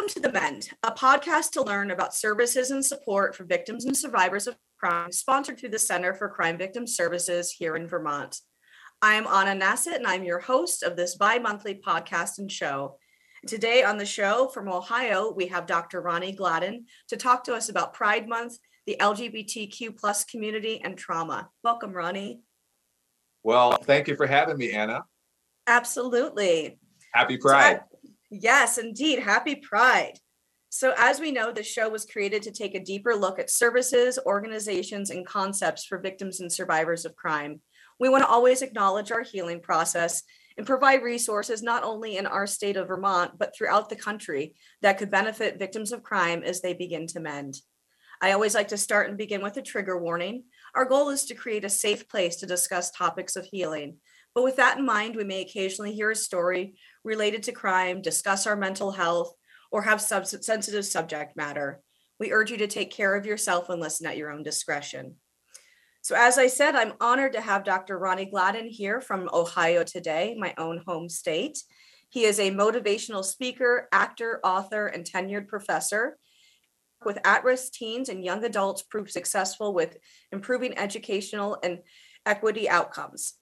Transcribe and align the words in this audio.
Welcome 0.00 0.22
to 0.22 0.28
The 0.28 0.32
Mend, 0.32 0.70
a 0.82 0.92
podcast 0.92 1.50
to 1.50 1.62
learn 1.62 1.90
about 1.90 2.14
services 2.14 2.70
and 2.70 2.82
support 2.82 3.36
for 3.36 3.44
victims 3.44 3.84
and 3.84 3.94
survivors 3.94 4.46
of 4.46 4.56
crime, 4.78 5.12
sponsored 5.12 5.60
through 5.60 5.68
the 5.68 5.78
Center 5.78 6.14
for 6.14 6.30
Crime 6.30 6.56
Victim 6.56 6.86
Services 6.86 7.52
here 7.52 7.76
in 7.76 7.86
Vermont. 7.86 8.40
I 9.02 9.16
am 9.16 9.26
Anna 9.26 9.62
Nassett, 9.62 9.96
and 9.96 10.06
I'm 10.06 10.24
your 10.24 10.38
host 10.38 10.82
of 10.82 10.96
this 10.96 11.16
bi 11.16 11.38
monthly 11.38 11.74
podcast 11.74 12.38
and 12.38 12.50
show. 12.50 12.96
Today 13.46 13.82
on 13.82 13.98
the 13.98 14.06
show 14.06 14.48
from 14.48 14.70
Ohio, 14.70 15.34
we 15.36 15.48
have 15.48 15.66
Dr. 15.66 16.00
Ronnie 16.00 16.32
Gladden 16.32 16.86
to 17.08 17.18
talk 17.18 17.44
to 17.44 17.54
us 17.54 17.68
about 17.68 17.92
Pride 17.92 18.26
Month, 18.26 18.56
the 18.86 18.96
LGBTQ 18.98 19.98
plus 19.98 20.24
community, 20.24 20.80
and 20.82 20.96
trauma. 20.96 21.50
Welcome, 21.62 21.92
Ronnie. 21.92 22.40
Well, 23.42 23.72
thank 23.72 24.08
you 24.08 24.16
for 24.16 24.26
having 24.26 24.56
me, 24.56 24.72
Anna. 24.72 25.04
Absolutely. 25.66 26.78
Happy 27.12 27.36
Pride. 27.36 27.80
So, 27.89 27.89
yes, 28.30 28.78
indeed. 28.78 29.20
Happy 29.20 29.56
Pride. 29.56 30.14
So, 30.68 30.94
as 30.96 31.18
we 31.18 31.32
know, 31.32 31.50
the 31.50 31.64
show 31.64 31.88
was 31.88 32.06
created 32.06 32.42
to 32.42 32.52
take 32.52 32.76
a 32.76 32.84
deeper 32.84 33.14
look 33.14 33.40
at 33.40 33.50
services, 33.50 34.20
organizations, 34.24 35.10
and 35.10 35.26
concepts 35.26 35.84
for 35.84 35.98
victims 35.98 36.40
and 36.40 36.50
survivors 36.50 37.04
of 37.04 37.16
crime. 37.16 37.60
We 37.98 38.08
want 38.08 38.22
to 38.22 38.28
always 38.28 38.62
acknowledge 38.62 39.10
our 39.10 39.22
healing 39.22 39.60
process 39.60 40.22
and 40.56 40.66
provide 40.66 41.02
resources 41.02 41.62
not 41.62 41.82
only 41.82 42.16
in 42.16 42.26
our 42.26 42.46
state 42.46 42.76
of 42.76 42.88
Vermont, 42.88 43.32
but 43.38 43.54
throughout 43.54 43.88
the 43.88 43.96
country 43.96 44.54
that 44.80 44.98
could 44.98 45.10
benefit 45.10 45.58
victims 45.58 45.90
of 45.90 46.02
crime 46.02 46.42
as 46.44 46.60
they 46.60 46.72
begin 46.72 47.06
to 47.08 47.20
mend. 47.20 47.56
I 48.22 48.32
always 48.32 48.54
like 48.54 48.68
to 48.68 48.76
start 48.76 49.08
and 49.08 49.16
begin 49.16 49.42
with 49.42 49.56
a 49.56 49.62
trigger 49.62 49.98
warning. 49.98 50.44
Our 50.74 50.84
goal 50.84 51.08
is 51.08 51.24
to 51.24 51.34
create 51.34 51.64
a 51.64 51.70
safe 51.70 52.08
place 52.08 52.36
to 52.36 52.46
discuss 52.46 52.90
topics 52.90 53.34
of 53.34 53.46
healing. 53.46 53.96
But 54.34 54.44
with 54.44 54.56
that 54.56 54.78
in 54.78 54.84
mind, 54.84 55.16
we 55.16 55.24
may 55.24 55.40
occasionally 55.40 55.94
hear 55.94 56.10
a 56.10 56.16
story 56.16 56.74
related 57.04 57.42
to 57.44 57.52
crime, 57.52 58.02
discuss 58.02 58.46
our 58.46 58.56
mental 58.56 58.92
health, 58.92 59.32
or 59.70 59.82
have 59.82 60.00
sub- 60.00 60.26
sensitive 60.26 60.84
subject 60.84 61.36
matter. 61.36 61.80
We 62.18 62.32
urge 62.32 62.50
you 62.50 62.56
to 62.58 62.66
take 62.66 62.90
care 62.90 63.14
of 63.14 63.26
yourself 63.26 63.68
and 63.68 63.80
listen 63.80 64.06
at 64.06 64.16
your 64.16 64.30
own 64.30 64.42
discretion. 64.42 65.16
So, 66.02 66.14
as 66.16 66.38
I 66.38 66.46
said, 66.46 66.74
I'm 66.74 66.94
honored 67.00 67.34
to 67.34 67.40
have 67.40 67.64
Dr. 67.64 67.98
Ronnie 67.98 68.30
Gladden 68.30 68.68
here 68.68 69.00
from 69.00 69.28
Ohio 69.32 69.84
today, 69.84 70.34
my 70.38 70.54
own 70.56 70.82
home 70.86 71.08
state. 71.08 71.58
He 72.08 72.24
is 72.24 72.40
a 72.40 72.50
motivational 72.50 73.24
speaker, 73.24 73.88
actor, 73.92 74.40
author, 74.42 74.86
and 74.86 75.04
tenured 75.04 75.46
professor 75.46 76.16
with 77.04 77.18
at-risk 77.24 77.72
teens 77.72 78.08
and 78.08 78.24
young 78.24 78.44
adults 78.44 78.82
prove 78.82 79.10
successful 79.10 79.72
with 79.72 79.96
improving 80.32 80.76
educational 80.78 81.58
and 81.62 81.80
equity 82.26 82.68
outcomes. 82.68 83.34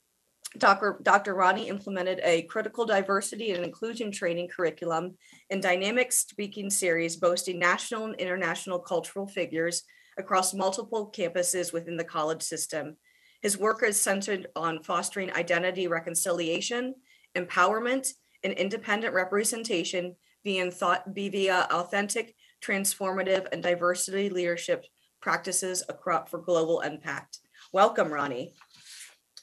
Dr. 0.56 1.34
Ronnie 1.34 1.68
implemented 1.68 2.20
a 2.24 2.42
critical 2.42 2.86
diversity 2.86 3.52
and 3.52 3.62
inclusion 3.62 4.10
training 4.10 4.48
curriculum 4.48 5.16
and 5.50 5.62
dynamic 5.62 6.10
speaking 6.10 6.70
series 6.70 7.16
boasting 7.16 7.58
national 7.58 8.04
and 8.04 8.14
international 8.14 8.78
cultural 8.78 9.26
figures 9.26 9.82
across 10.16 10.54
multiple 10.54 11.12
campuses 11.14 11.72
within 11.72 11.96
the 11.96 12.04
college 12.04 12.42
system. 12.42 12.96
His 13.42 13.58
work 13.58 13.82
is 13.84 14.00
centered 14.00 14.48
on 14.56 14.82
fostering 14.82 15.32
identity 15.32 15.86
reconciliation, 15.86 16.94
empowerment, 17.36 18.08
and 18.42 18.54
independent 18.54 19.14
representation 19.14 20.16
via 20.44 21.66
authentic 21.70 22.34
transformative, 22.64 23.46
and 23.52 23.62
diversity 23.62 24.30
leadership 24.30 24.84
practices 25.20 25.84
across 25.88 26.28
for 26.30 26.38
global 26.38 26.80
impact. 26.80 27.38
Welcome, 27.72 28.10
Ronnie. 28.12 28.54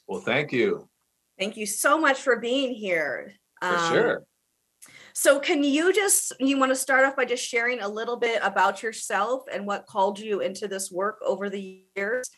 Well, 0.08 0.22
thank 0.22 0.52
you. 0.52 0.90
Thank 1.38 1.58
you 1.58 1.66
so 1.66 2.00
much 2.00 2.22
for 2.22 2.38
being 2.38 2.74
here. 2.74 3.34
For 3.62 3.68
um, 3.68 3.94
sure. 3.94 4.24
So, 5.14 5.40
can 5.40 5.64
you 5.64 5.94
just 5.94 6.34
you 6.40 6.58
want 6.58 6.72
to 6.72 6.76
start 6.76 7.06
off 7.06 7.16
by 7.16 7.26
just 7.26 7.46
sharing 7.46 7.82
a 7.82 7.88
little 7.88 8.18
bit 8.18 8.40
about 8.44 8.84
yourself 8.84 9.44
and 9.52 9.66
what 9.66 9.86
called 9.86 10.20
you 10.20 10.42
into 10.42 10.68
this 10.68 10.92
work 10.92 11.20
over 11.26 11.50
the 11.50 11.84
years? 11.96 12.30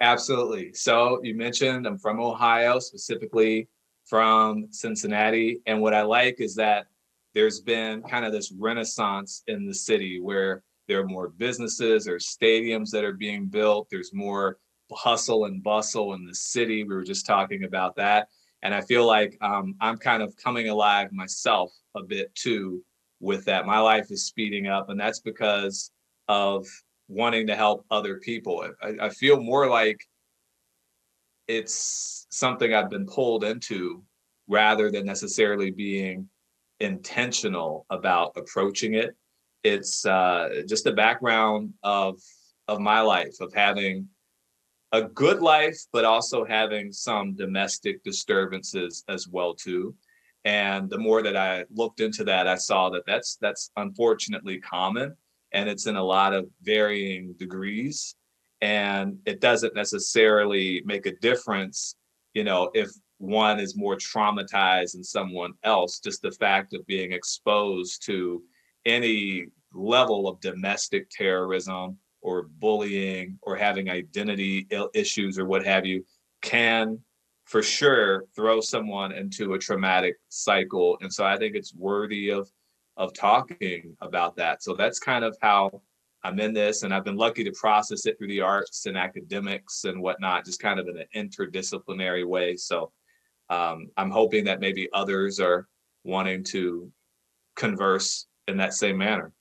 Absolutely. 0.00 0.72
So, 0.72 1.20
you 1.22 1.34
mentioned 1.34 1.86
I'm 1.86 1.98
from 1.98 2.20
Ohio, 2.20 2.78
specifically 2.78 3.68
from 4.06 4.68
Cincinnati, 4.70 5.60
and 5.66 5.80
what 5.80 5.94
I 5.94 6.02
like 6.02 6.40
is 6.40 6.54
that 6.56 6.86
there's 7.34 7.60
been 7.60 8.02
kind 8.02 8.24
of 8.24 8.32
this 8.32 8.52
renaissance 8.52 9.42
in 9.46 9.66
the 9.66 9.74
city 9.74 10.20
where 10.20 10.62
there 10.88 11.00
are 11.00 11.06
more 11.06 11.28
businesses 11.28 12.04
there's 12.04 12.34
stadiums 12.34 12.90
that 12.90 13.04
are 13.04 13.12
being 13.12 13.46
built. 13.46 13.88
There's 13.90 14.14
more 14.14 14.58
hustle 14.92 15.46
and 15.46 15.62
bustle 15.62 16.14
in 16.14 16.24
the 16.24 16.34
city. 16.34 16.84
We 16.84 16.94
were 16.94 17.04
just 17.04 17.26
talking 17.26 17.64
about 17.64 17.96
that. 17.96 18.28
And 18.62 18.74
I 18.74 18.80
feel 18.80 19.06
like 19.06 19.36
um, 19.40 19.74
I'm 19.80 19.96
kind 19.96 20.22
of 20.22 20.36
coming 20.36 20.68
alive 20.68 21.12
myself 21.12 21.72
a 21.94 22.02
bit 22.02 22.34
too 22.34 22.82
with 23.20 23.44
that. 23.44 23.66
My 23.66 23.78
life 23.78 24.10
is 24.10 24.24
speeding 24.24 24.66
up, 24.66 24.88
and 24.88 24.98
that's 24.98 25.20
because 25.20 25.90
of 26.28 26.66
wanting 27.08 27.46
to 27.46 27.56
help 27.56 27.84
other 27.90 28.16
people. 28.16 28.66
I, 28.82 29.06
I 29.06 29.08
feel 29.10 29.40
more 29.40 29.68
like 29.68 30.00
it's 31.46 32.26
something 32.30 32.74
I've 32.74 32.90
been 32.90 33.06
pulled 33.06 33.44
into 33.44 34.02
rather 34.48 34.90
than 34.90 35.06
necessarily 35.06 35.70
being 35.70 36.28
intentional 36.80 37.86
about 37.90 38.32
approaching 38.36 38.94
it. 38.94 39.16
It's 39.62 40.04
uh, 40.04 40.62
just 40.68 40.84
the 40.84 40.92
background 40.92 41.74
of 41.82 42.20
of 42.68 42.80
my 42.80 43.00
life 43.00 43.36
of 43.40 43.54
having 43.54 44.08
a 44.96 45.02
good 45.02 45.42
life, 45.42 45.78
but 45.92 46.04
also 46.04 46.44
having 46.44 46.90
some 46.90 47.34
domestic 47.34 48.02
disturbances 48.02 49.04
as 49.08 49.28
well 49.28 49.54
too. 49.54 49.94
And 50.44 50.88
the 50.88 50.98
more 50.98 51.22
that 51.22 51.36
I 51.36 51.64
looked 51.70 52.00
into 52.00 52.24
that, 52.24 52.46
I 52.46 52.54
saw 52.54 52.88
that 52.90 53.04
that's 53.06 53.36
that's 53.36 53.70
unfortunately 53.76 54.58
common, 54.58 55.14
and 55.52 55.68
it's 55.68 55.86
in 55.86 55.96
a 55.96 56.02
lot 56.02 56.32
of 56.32 56.48
varying 56.62 57.34
degrees. 57.38 58.14
And 58.62 59.18
it 59.26 59.40
doesn't 59.40 59.74
necessarily 59.74 60.82
make 60.86 61.04
a 61.04 61.16
difference, 61.16 61.96
you 62.32 62.44
know, 62.44 62.70
if 62.74 62.88
one 63.18 63.60
is 63.60 63.76
more 63.76 63.96
traumatized 63.96 64.92
than 64.92 65.04
someone 65.04 65.52
else. 65.62 66.00
Just 66.00 66.22
the 66.22 66.30
fact 66.30 66.72
of 66.72 66.86
being 66.86 67.12
exposed 67.12 68.06
to 68.06 68.42
any 68.86 69.46
level 69.74 70.26
of 70.26 70.40
domestic 70.40 71.10
terrorism 71.10 71.98
or 72.26 72.42
bullying 72.58 73.38
or 73.42 73.54
having 73.54 73.88
identity 73.88 74.66
issues 74.94 75.38
or 75.38 75.46
what 75.46 75.64
have 75.64 75.86
you 75.86 76.04
can 76.42 76.98
for 77.44 77.62
sure 77.62 78.24
throw 78.34 78.60
someone 78.60 79.12
into 79.12 79.54
a 79.54 79.58
traumatic 79.58 80.16
cycle. 80.28 80.98
And 81.00 81.12
so 81.12 81.24
i 81.24 81.38
think 81.38 81.54
it's 81.54 81.72
worthy 81.72 82.30
of 82.30 82.50
of 82.96 83.12
talking 83.12 83.94
about 84.00 84.34
that. 84.36 84.62
So 84.62 84.74
that's 84.74 84.98
kind 84.98 85.24
of 85.24 85.36
how 85.40 85.80
i'm 86.24 86.40
in 86.40 86.52
this. 86.52 86.82
And 86.82 86.92
i've 86.92 87.04
been 87.04 87.16
lucky 87.16 87.44
to 87.44 87.52
process 87.52 88.06
it 88.06 88.18
through 88.18 88.32
the 88.34 88.40
arts 88.40 88.86
and 88.86 88.98
academics 88.98 89.84
and 89.84 90.02
whatnot 90.02 90.44
just 90.44 90.60
kind 90.60 90.80
of 90.80 90.88
in 90.88 90.98
an 90.98 91.06
interdisciplinary 91.14 92.26
way. 92.26 92.56
So 92.56 92.90
um, 93.50 93.88
I'm 93.96 94.10
hoping 94.10 94.44
that 94.46 94.58
maybe 94.58 94.88
others 94.92 95.38
are 95.38 95.68
wanting 96.02 96.42
to 96.54 96.90
converse 97.54 98.26
in 98.48 98.56
that 98.56 98.74
same 98.74 98.98
manner. 98.98 99.32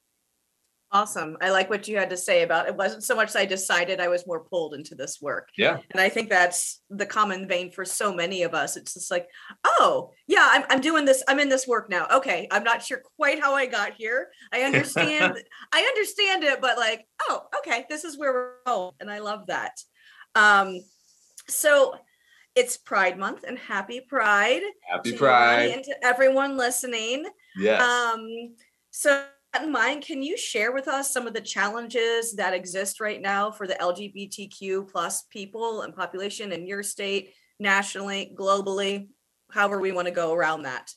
Awesome. 0.95 1.35
I 1.41 1.49
like 1.49 1.69
what 1.69 1.89
you 1.89 1.97
had 1.97 2.09
to 2.11 2.15
say 2.15 2.43
about 2.43 2.69
it. 2.69 2.75
wasn't 2.77 3.03
so 3.03 3.17
much 3.17 3.35
I 3.35 3.43
decided 3.43 3.99
I 3.99 4.07
was 4.07 4.25
more 4.25 4.45
pulled 4.45 4.73
into 4.73 4.95
this 4.95 5.21
work. 5.21 5.49
Yeah. 5.57 5.79
And 5.91 5.99
I 5.99 6.07
think 6.07 6.29
that's 6.29 6.81
the 6.89 7.05
common 7.05 7.49
vein 7.49 7.69
for 7.69 7.83
so 7.83 8.13
many 8.13 8.43
of 8.43 8.53
us. 8.53 8.77
It's 8.77 8.93
just 8.93 9.11
like, 9.11 9.27
oh, 9.65 10.11
yeah, 10.25 10.47
I'm, 10.49 10.63
I'm 10.69 10.79
doing 10.79 11.03
this. 11.03 11.21
I'm 11.27 11.39
in 11.39 11.49
this 11.49 11.67
work 11.67 11.89
now. 11.89 12.07
Okay. 12.13 12.47
I'm 12.49 12.63
not 12.63 12.81
sure 12.81 13.01
quite 13.17 13.41
how 13.41 13.53
I 13.53 13.65
got 13.65 13.95
here. 13.97 14.29
I 14.53 14.61
understand. 14.61 15.37
I 15.73 15.81
understand 15.81 16.45
it, 16.45 16.61
but 16.61 16.77
like, 16.77 17.05
oh, 17.23 17.41
okay, 17.57 17.85
this 17.89 18.05
is 18.05 18.17
where 18.17 18.31
we're 18.31 18.51
going. 18.65 18.93
And 19.01 19.11
I 19.11 19.19
love 19.19 19.47
that. 19.47 19.73
Um, 20.33 20.79
so 21.49 21.95
it's 22.55 22.77
Pride 22.77 23.19
Month 23.19 23.43
and 23.45 23.59
happy 23.59 23.99
Pride. 23.99 24.61
Happy 24.89 25.11
Pride. 25.11 25.71
And 25.71 25.83
to 25.83 26.05
everyone 26.05 26.55
listening. 26.55 27.25
Yes. 27.57 27.81
Um, 27.81 28.55
so 28.91 29.25
in 29.63 29.71
mind, 29.71 30.03
can 30.03 30.21
you 30.21 30.37
share 30.37 30.71
with 30.71 30.87
us 30.87 31.11
some 31.11 31.27
of 31.27 31.33
the 31.33 31.41
challenges 31.41 32.33
that 32.35 32.53
exist 32.53 32.99
right 32.99 33.21
now 33.21 33.51
for 33.51 33.67
the 33.67 33.75
LGBTQ 33.75 34.89
plus 34.89 35.23
people 35.23 35.81
and 35.81 35.95
population 35.95 36.51
in 36.51 36.65
your 36.65 36.83
state, 36.83 37.33
nationally, 37.59 38.33
globally, 38.37 39.07
however 39.51 39.79
we 39.79 39.91
want 39.91 40.07
to 40.07 40.13
go 40.13 40.33
around 40.33 40.63
that? 40.63 40.91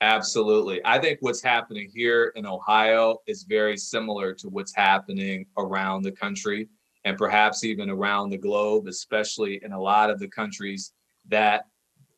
Absolutely. 0.00 0.80
I 0.84 0.98
think 0.98 1.18
what's 1.20 1.42
happening 1.42 1.90
here 1.94 2.32
in 2.34 2.46
Ohio 2.46 3.18
is 3.26 3.42
very 3.42 3.76
similar 3.76 4.32
to 4.34 4.48
what's 4.48 4.74
happening 4.74 5.46
around 5.58 6.02
the 6.02 6.12
country 6.12 6.68
and 7.04 7.18
perhaps 7.18 7.64
even 7.64 7.90
around 7.90 8.30
the 8.30 8.38
globe, 8.38 8.86
especially 8.86 9.60
in 9.62 9.72
a 9.72 9.80
lot 9.80 10.10
of 10.10 10.18
the 10.18 10.28
countries 10.28 10.92
that 11.28 11.64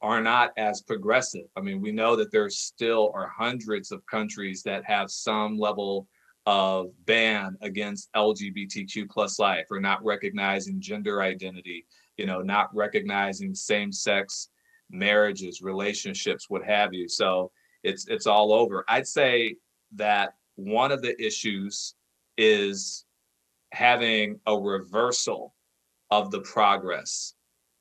are 0.03 0.21
not 0.21 0.53
as 0.57 0.83
progressive. 0.83 1.47
I 1.57 1.61
mean, 1.61 1.81
we 1.81 1.93
know 1.93 2.17
that 2.17 2.33
there 2.33 2.51
still 2.51 3.13
are 3.15 3.29
hundreds 3.29 3.93
of 3.93 4.05
countries 4.07 4.63
that 4.65 4.85
have 4.85 5.11
some 5.11 5.57
level 5.57 6.09
of 6.45 6.91
ban 7.07 7.57
against 7.63 8.13
LGBTQ 8.15 9.09
plus 9.09 9.39
life 9.39 9.67
or 9.71 9.79
not 9.79 10.05
recognizing 10.05 10.81
gender 10.81 11.23
identity, 11.23 11.87
you 12.17 12.27
know, 12.27 12.43
not 12.43 12.75
recognizing 12.75 13.55
same-sex 13.55 14.49
marriages, 14.91 15.63
relationships, 15.63 16.51
what 16.51 16.65
have 16.65 16.93
you. 16.93 17.09
So 17.09 17.53
it's 17.85 18.07
it's 18.09 18.27
all 18.27 18.53
over. 18.53 18.85
I'd 18.89 19.07
say 19.07 19.57
that 19.95 20.35
one 20.57 20.91
of 20.91 21.01
the 21.01 21.21
issues 21.25 21.95
is 22.37 23.05
having 23.73 24.41
a 24.47 24.59
reversal 24.59 25.55
of 26.11 26.31
the 26.31 26.41
progress. 26.41 27.35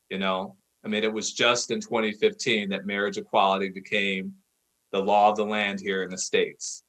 You 0.09 0.19
know, 0.19 0.56
I 0.83 0.88
mean, 0.88 1.04
it 1.04 1.13
was 1.13 1.33
just 1.33 1.72
in 1.72 1.80
2015 1.80 2.69
that 2.69 2.86
marriage 2.86 3.18
equality 3.18 3.69
became 3.69 4.33
the 4.92 5.00
law 5.00 5.30
of 5.30 5.38
the 5.38 5.45
land 5.45 5.80
here 5.80 6.04
in 6.04 6.10
the 6.10 6.18
States. 6.18 6.83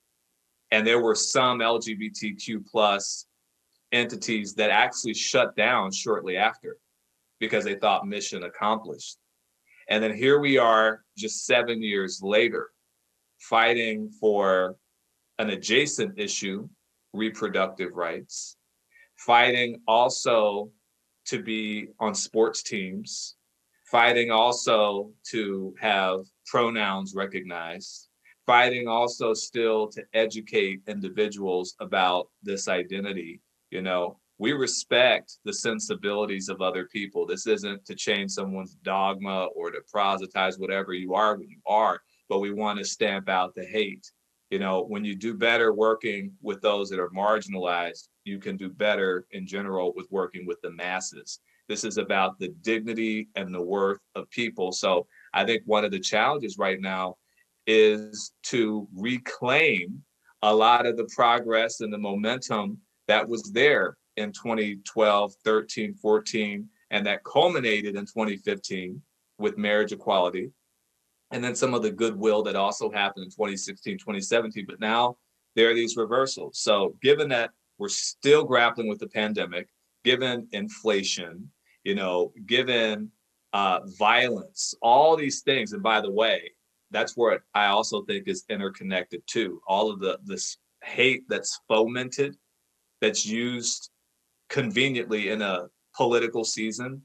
And 0.70 0.86
there 0.86 1.00
were 1.00 1.14
some 1.14 1.58
LGBTQ 1.58 2.66
plus 2.66 3.26
entities 3.92 4.54
that 4.54 4.70
actually 4.70 5.14
shut 5.14 5.54
down 5.54 5.92
shortly 5.92 6.36
after 6.36 6.78
because 7.38 7.64
they 7.64 7.74
thought 7.74 8.06
mission 8.06 8.44
accomplished. 8.44 9.18
And 9.88 10.02
then 10.02 10.16
here 10.16 10.38
we 10.38 10.56
are 10.58 11.02
just 11.16 11.44
seven 11.44 11.82
years 11.82 12.20
later, 12.22 12.70
fighting 13.38 14.08
for 14.08 14.76
an 15.38 15.50
adjacent 15.50 16.18
issue, 16.18 16.68
reproductive 17.12 17.92
rights, 17.94 18.56
fighting 19.16 19.82
also 19.86 20.70
to 21.26 21.42
be 21.42 21.88
on 22.00 22.14
sports 22.14 22.62
teams, 22.62 23.36
fighting 23.92 24.30
also 24.30 25.10
to 25.22 25.74
have 25.78 26.20
pronouns 26.46 27.14
recognized, 27.14 28.08
fighting 28.46 28.88
also 28.88 29.34
still 29.34 29.86
to 29.86 30.02
educate 30.14 30.80
individuals 30.88 31.74
about 31.78 32.28
this 32.42 32.68
identity. 32.68 33.38
You 33.70 33.82
know, 33.82 34.18
we 34.38 34.52
respect 34.52 35.36
the 35.44 35.52
sensibilities 35.52 36.48
of 36.48 36.62
other 36.62 36.86
people. 36.86 37.26
This 37.26 37.46
isn't 37.46 37.84
to 37.84 37.94
change 37.94 38.30
someone's 38.30 38.76
dogma 38.76 39.48
or 39.54 39.70
to 39.70 39.82
proselytize 39.92 40.58
whatever 40.58 40.94
you 40.94 41.12
are, 41.12 41.36
what 41.36 41.50
you 41.50 41.60
are, 41.66 42.00
but 42.30 42.40
we 42.40 42.50
want 42.50 42.78
to 42.78 42.86
stamp 42.86 43.28
out 43.28 43.54
the 43.54 43.64
hate. 43.64 44.10
You 44.50 44.58
know, 44.58 44.84
when 44.84 45.04
you 45.04 45.14
do 45.14 45.34
better 45.34 45.74
working 45.74 46.32
with 46.40 46.62
those 46.62 46.88
that 46.88 46.98
are 46.98 47.10
marginalized, 47.10 48.08
you 48.24 48.38
can 48.38 48.56
do 48.56 48.70
better 48.70 49.26
in 49.32 49.46
general 49.46 49.92
with 49.94 50.10
working 50.10 50.46
with 50.46 50.62
the 50.62 50.70
masses. 50.70 51.40
This 51.68 51.84
is 51.84 51.98
about 51.98 52.38
the 52.38 52.48
dignity 52.62 53.28
and 53.36 53.54
the 53.54 53.62
worth 53.62 54.00
of 54.14 54.30
people. 54.30 54.72
So 54.72 55.06
I 55.32 55.44
think 55.44 55.62
one 55.64 55.84
of 55.84 55.90
the 55.90 56.00
challenges 56.00 56.58
right 56.58 56.80
now 56.80 57.16
is 57.66 58.32
to 58.44 58.88
reclaim 58.94 60.02
a 60.42 60.54
lot 60.54 60.86
of 60.86 60.96
the 60.96 61.08
progress 61.14 61.80
and 61.80 61.92
the 61.92 61.98
momentum 61.98 62.78
that 63.08 63.28
was 63.28 63.42
there 63.52 63.96
in 64.16 64.32
2012, 64.32 65.32
13, 65.44 65.94
14, 65.94 66.68
and 66.90 67.06
that 67.06 67.24
culminated 67.24 67.96
in 67.96 68.04
2015 68.04 69.00
with 69.38 69.56
marriage 69.56 69.92
equality. 69.92 70.50
And 71.30 71.42
then 71.42 71.54
some 71.54 71.72
of 71.72 71.82
the 71.82 71.90
goodwill 71.90 72.42
that 72.42 72.56
also 72.56 72.90
happened 72.90 73.24
in 73.24 73.30
2016, 73.30 73.98
2017. 73.98 74.66
But 74.68 74.80
now 74.80 75.16
there 75.56 75.70
are 75.70 75.74
these 75.74 75.96
reversals. 75.96 76.58
So, 76.58 76.94
given 77.02 77.28
that 77.30 77.50
we're 77.78 77.88
still 77.88 78.44
grappling 78.44 78.88
with 78.88 78.98
the 78.98 79.08
pandemic, 79.08 79.68
given 80.04 80.48
inflation, 80.52 81.50
you 81.84 81.94
know, 81.94 82.32
given 82.46 83.10
uh, 83.52 83.80
violence, 83.98 84.74
all 84.82 85.16
these 85.16 85.40
things. 85.40 85.72
And 85.72 85.82
by 85.82 86.00
the 86.00 86.10
way, 86.10 86.52
that's 86.90 87.16
where 87.16 87.44
I 87.54 87.66
also 87.66 88.02
think 88.04 88.28
is 88.28 88.44
interconnected 88.48 89.22
too. 89.26 89.60
All 89.66 89.90
of 89.90 90.00
the 90.00 90.18
this 90.24 90.58
hate 90.84 91.24
that's 91.28 91.60
fomented, 91.68 92.36
that's 93.00 93.24
used 93.24 93.90
conveniently 94.48 95.30
in 95.30 95.42
a 95.42 95.68
political 95.96 96.44
season. 96.44 97.02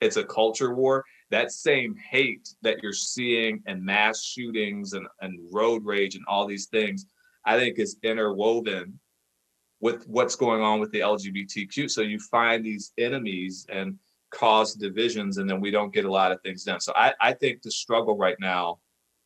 It's 0.00 0.16
a 0.16 0.24
culture 0.24 0.74
war. 0.74 1.04
That 1.30 1.52
same 1.52 1.94
hate 1.96 2.48
that 2.62 2.82
you're 2.82 2.92
seeing 2.92 3.62
in 3.66 3.84
mass 3.84 4.22
shootings 4.22 4.92
and, 4.92 5.06
and 5.20 5.38
road 5.52 5.84
rage 5.84 6.14
and 6.14 6.24
all 6.28 6.46
these 6.46 6.66
things, 6.66 7.06
I 7.46 7.58
think 7.58 7.78
is 7.78 7.96
interwoven 8.02 8.98
with 9.82 10.08
what's 10.08 10.36
going 10.36 10.62
on 10.62 10.78
with 10.78 10.92
the 10.92 11.00
LGBTQ. 11.00 11.90
So 11.90 12.00
you 12.00 12.18
find 12.18 12.64
these 12.64 12.92
enemies 12.96 13.66
and 13.68 13.98
cause 14.30 14.74
divisions, 14.74 15.36
and 15.36 15.50
then 15.50 15.60
we 15.60 15.72
don't 15.72 15.92
get 15.92 16.06
a 16.06 16.10
lot 16.10 16.32
of 16.32 16.40
things 16.40 16.64
done. 16.64 16.80
So 16.80 16.92
I, 16.96 17.12
I 17.20 17.32
think 17.34 17.60
the 17.60 17.70
struggle 17.70 18.16
right 18.16 18.36
now 18.40 18.78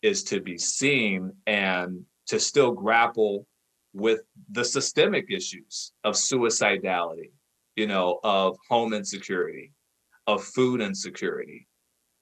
is 0.03 0.25
to 0.25 0.41
be 0.41 0.57
seen 0.57 1.31
and 1.47 2.03
to 2.29 2.41
still 2.41 2.73
grapple 2.73 3.47
with 3.93 4.23
the 4.51 4.65
systemic 4.65 5.27
issues 5.31 5.93
of 6.05 6.15
suicidality, 6.15 7.31
you 7.77 7.87
know, 7.87 8.19
of 8.25 8.57
home 8.69 8.95
insecurity, 8.95 9.73
of 10.27 10.43
food 10.43 10.81
insecurity, 10.81 11.69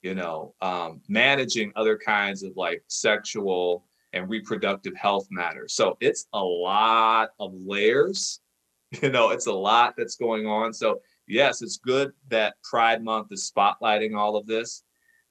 you 0.02 0.14
know, 0.14 0.54
um, 0.60 1.00
managing 1.08 1.72
other 1.76 1.96
kinds 1.96 2.42
of 2.42 2.52
like 2.56 2.82
sexual 2.88 3.84
and 4.14 4.31
reproductive 4.31 4.94
health 4.96 5.26
matters. 5.31 5.75
So 5.75 5.96
it's 6.00 6.26
a 6.32 6.43
lot 6.43 7.31
of 7.38 7.52
layers, 7.55 8.40
you 9.02 9.11
know, 9.11 9.31
it's 9.31 9.46
a 9.46 9.52
lot 9.52 9.94
that's 9.96 10.16
going 10.16 10.46
on. 10.46 10.72
So, 10.72 11.00
yes, 11.26 11.61
it's 11.61 11.76
good 11.76 12.12
that 12.28 12.55
Pride 12.62 13.02
Month 13.02 13.32
is 13.32 13.52
spotlighting 13.55 14.16
all 14.16 14.37
of 14.37 14.46
this, 14.46 14.84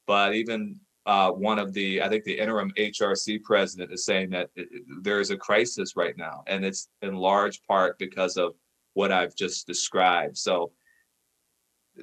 but 0.06 0.34
even 0.34 0.78
uh, 1.06 1.30
one 1.30 1.58
of 1.58 1.72
the, 1.72 2.02
I 2.02 2.08
think 2.08 2.24
the 2.24 2.38
interim 2.38 2.72
HRC 2.78 3.42
president 3.42 3.92
is 3.92 4.04
saying 4.04 4.30
that 4.30 4.50
it, 4.54 4.68
there 5.02 5.20
is 5.20 5.30
a 5.30 5.36
crisis 5.36 5.96
right 5.96 6.16
now, 6.16 6.44
and 6.46 6.64
it's 6.64 6.88
in 7.02 7.14
large 7.14 7.62
part 7.66 7.98
because 7.98 8.36
of 8.36 8.54
what 8.94 9.12
I've 9.12 9.34
just 9.34 9.66
described. 9.66 10.38
So 10.38 10.72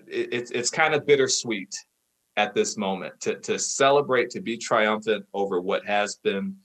it, 0.08 0.30
it's 0.32 0.52
it's 0.52 0.70
kind 0.70 0.94
of 0.94 1.06
bittersweet 1.08 1.74
at 2.38 2.54
this 2.54 2.78
moment 2.78 3.20
to 3.22 3.36
to 3.40 3.58
celebrate, 3.58 4.30
to 4.32 4.42
be 4.42 4.58
triumphant 4.58 5.26
over 5.34 5.60
what 5.60 5.86
has 5.86 6.18
been 6.18 6.56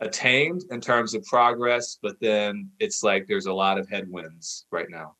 attained 0.00 0.64
in 0.70 0.80
terms 0.80 1.14
of 1.14 1.24
progress, 1.24 1.98
but 2.02 2.16
then 2.20 2.70
it's 2.78 3.02
like 3.02 3.26
there's 3.26 3.46
a 3.46 3.52
lot 3.52 3.78
of 3.78 3.88
headwinds 3.88 4.66
right 4.70 4.90
now. 4.90 5.14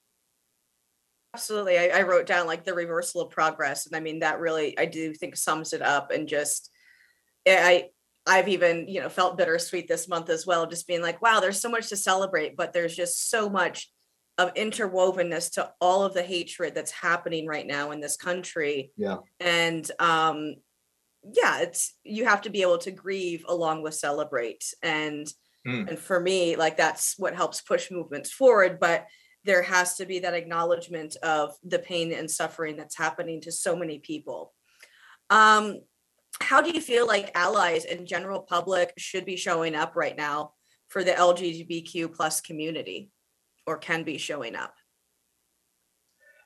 Absolutely. 1.34 1.78
I, 1.78 1.98
I 1.98 2.02
wrote 2.02 2.26
down 2.26 2.46
like 2.46 2.64
the 2.64 2.74
reversal 2.74 3.22
of 3.22 3.30
progress. 3.30 3.86
And 3.86 3.96
I 3.96 4.00
mean, 4.00 4.20
that 4.20 4.38
really, 4.38 4.78
I 4.78 4.86
do 4.86 5.12
think 5.12 5.36
sums 5.36 5.72
it 5.72 5.82
up 5.82 6.10
and 6.10 6.28
just, 6.28 6.70
I, 7.46 7.88
I've 8.26 8.48
even, 8.48 8.88
you 8.88 9.00
know, 9.00 9.08
felt 9.08 9.36
bittersweet 9.36 9.88
this 9.88 10.08
month 10.08 10.30
as 10.30 10.46
well, 10.46 10.66
just 10.66 10.86
being 10.86 11.02
like, 11.02 11.20
wow, 11.20 11.40
there's 11.40 11.60
so 11.60 11.68
much 11.68 11.88
to 11.88 11.96
celebrate, 11.96 12.56
but 12.56 12.72
there's 12.72 12.96
just 12.96 13.30
so 13.30 13.50
much 13.50 13.90
of 14.38 14.54
interwovenness 14.54 15.52
to 15.52 15.70
all 15.80 16.04
of 16.04 16.14
the 16.14 16.22
hatred 16.22 16.74
that's 16.74 16.90
happening 16.90 17.46
right 17.46 17.66
now 17.66 17.90
in 17.90 18.00
this 18.00 18.16
country. 18.16 18.92
Yeah. 18.96 19.18
And 19.40 19.88
um, 19.98 20.54
yeah, 21.32 21.60
it's 21.60 21.94
you 22.04 22.24
have 22.26 22.42
to 22.42 22.50
be 22.50 22.62
able 22.62 22.78
to 22.78 22.90
grieve 22.90 23.44
along 23.48 23.82
with 23.82 23.94
celebrate. 23.94 24.64
And 24.82 25.26
mm. 25.66 25.88
and 25.88 25.98
for 25.98 26.20
me, 26.20 26.56
like 26.56 26.76
that's 26.76 27.14
what 27.18 27.34
helps 27.34 27.60
push 27.60 27.90
movements 27.90 28.30
forward. 28.30 28.78
But 28.80 29.06
there 29.44 29.62
has 29.62 29.96
to 29.96 30.06
be 30.06 30.20
that 30.20 30.34
acknowledgement 30.34 31.16
of 31.22 31.54
the 31.62 31.78
pain 31.78 32.12
and 32.12 32.30
suffering 32.30 32.76
that's 32.76 32.96
happening 32.96 33.40
to 33.42 33.52
so 33.52 33.76
many 33.76 33.98
people. 33.98 34.52
Um, 35.30 35.80
how 36.40 36.60
do 36.60 36.70
you 36.70 36.80
feel 36.80 37.06
like 37.06 37.30
allies 37.34 37.84
and 37.84 38.06
general 38.06 38.40
public 38.40 38.92
should 38.96 39.24
be 39.24 39.36
showing 39.36 39.74
up 39.74 39.94
right 39.94 40.16
now 40.16 40.52
for 40.88 41.04
the 41.04 41.12
LGBTQ 41.12 42.14
plus 42.14 42.40
community 42.40 43.10
or 43.66 43.78
can 43.78 44.02
be 44.02 44.18
showing 44.18 44.56
up? 44.56 44.74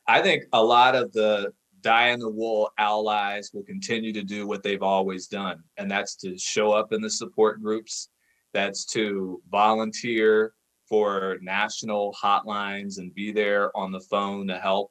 I 0.06 0.22
think 0.22 0.44
a 0.52 0.62
lot 0.62 0.94
of 0.94 1.12
the 1.12 1.52
die 1.80 2.08
in 2.08 2.20
the 2.20 2.28
wool 2.28 2.70
allies 2.78 3.50
will 3.52 3.62
continue 3.62 4.12
to 4.12 4.22
do 4.22 4.46
what 4.46 4.62
they've 4.62 4.82
always 4.82 5.26
done, 5.26 5.62
and 5.76 5.90
that's 5.90 6.16
to 6.16 6.36
show 6.38 6.72
up 6.72 6.92
in 6.92 7.00
the 7.00 7.10
support 7.10 7.62
groups, 7.62 8.08
that's 8.52 8.84
to 8.86 9.40
volunteer 9.50 10.54
for 10.88 11.38
national 11.42 12.14
hotlines 12.20 12.98
and 12.98 13.14
be 13.14 13.30
there 13.30 13.76
on 13.76 13.92
the 13.92 14.00
phone 14.00 14.46
to 14.48 14.58
help 14.58 14.90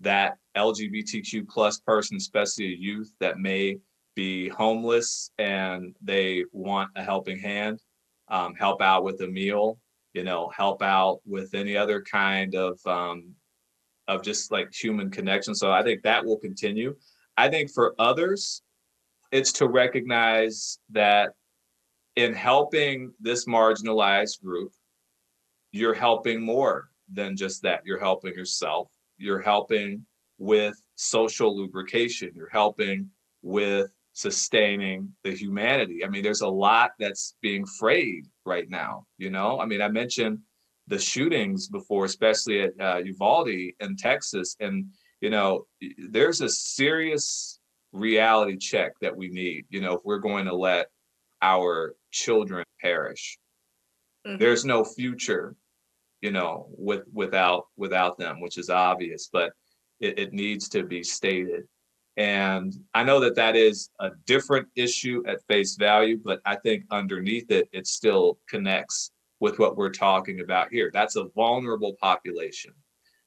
that 0.00 0.36
LGBTQ 0.56 1.48
plus 1.48 1.78
person, 1.80 2.16
especially 2.16 2.66
a 2.66 2.76
youth 2.76 3.12
that 3.20 3.38
may 3.38 3.78
be 4.14 4.48
homeless 4.48 5.30
and 5.38 5.94
they 6.02 6.44
want 6.52 6.90
a 6.96 7.02
helping 7.02 7.38
hand, 7.38 7.80
um, 8.28 8.54
help 8.54 8.82
out 8.82 9.04
with 9.04 9.20
a 9.20 9.26
meal, 9.26 9.78
you 10.14 10.24
know, 10.24 10.50
help 10.56 10.82
out 10.82 11.20
with 11.24 11.54
any 11.54 11.76
other 11.76 12.02
kind 12.02 12.54
of 12.54 12.78
um, 12.86 13.34
of 14.08 14.22
just 14.22 14.52
like 14.52 14.72
human 14.72 15.10
connection. 15.10 15.54
So 15.54 15.70
I 15.70 15.82
think 15.82 16.02
that 16.02 16.24
will 16.24 16.38
continue. 16.38 16.94
I 17.36 17.48
think 17.48 17.70
for 17.70 17.94
others, 17.98 18.62
it's 19.32 19.52
to 19.52 19.68
recognize 19.68 20.78
that 20.90 21.30
in 22.14 22.32
helping 22.32 23.12
this 23.20 23.46
marginalized 23.46 24.42
group, 24.42 24.72
you're 25.72 25.94
helping 25.94 26.40
more 26.40 26.88
than 27.12 27.36
just 27.36 27.62
that. 27.62 27.82
You're 27.84 28.00
helping 28.00 28.34
yourself. 28.34 28.90
You're 29.18 29.42
helping 29.42 30.06
with 30.38 30.74
social 30.94 31.56
lubrication. 31.56 32.32
You're 32.34 32.48
helping 32.48 33.10
with 33.42 33.90
sustaining 34.12 35.12
the 35.24 35.32
humanity. 35.32 36.04
I 36.04 36.08
mean, 36.08 36.22
there's 36.22 36.40
a 36.40 36.48
lot 36.48 36.92
that's 36.98 37.36
being 37.42 37.66
frayed 37.66 38.26
right 38.46 38.68
now. 38.68 39.06
You 39.18 39.30
know, 39.30 39.60
I 39.60 39.66
mean, 39.66 39.82
I 39.82 39.88
mentioned 39.88 40.38
the 40.88 40.98
shootings 40.98 41.68
before, 41.68 42.04
especially 42.04 42.62
at 42.62 42.72
uh, 42.80 42.98
Uvalde 43.04 43.72
in 43.80 43.96
Texas, 43.96 44.56
and 44.60 44.86
you 45.20 45.30
know, 45.30 45.66
there's 46.10 46.40
a 46.42 46.48
serious 46.48 47.58
reality 47.92 48.56
check 48.56 48.92
that 49.00 49.16
we 49.16 49.28
need. 49.28 49.64
You 49.70 49.80
know, 49.80 49.94
if 49.94 50.00
we're 50.04 50.18
going 50.18 50.44
to 50.46 50.54
let 50.54 50.86
our 51.42 51.94
children 52.10 52.64
perish 52.80 53.38
Mhm. 54.26 54.38
there's 54.38 54.64
no 54.64 54.84
future 54.84 55.54
you 56.20 56.30
know 56.30 56.66
with 56.70 57.02
without 57.12 57.66
without 57.76 58.18
them 58.18 58.40
which 58.40 58.58
is 58.58 58.70
obvious 58.70 59.28
but 59.32 59.52
it, 60.00 60.18
it 60.18 60.32
needs 60.32 60.68
to 60.70 60.82
be 60.82 61.02
stated 61.02 61.64
and 62.16 62.74
i 62.94 63.04
know 63.04 63.20
that 63.20 63.34
that 63.36 63.54
is 63.54 63.90
a 64.00 64.10
different 64.26 64.66
issue 64.74 65.22
at 65.28 65.44
face 65.46 65.76
value 65.76 66.18
but 66.24 66.40
i 66.44 66.56
think 66.56 66.84
underneath 66.90 67.50
it 67.50 67.68
it 67.72 67.86
still 67.86 68.38
connects 68.48 69.12
with 69.40 69.58
what 69.58 69.76
we're 69.76 69.90
talking 69.90 70.40
about 70.40 70.70
here. 70.70 70.90
That's 70.92 71.16
a 71.16 71.28
vulnerable 71.34 71.96
population 72.00 72.72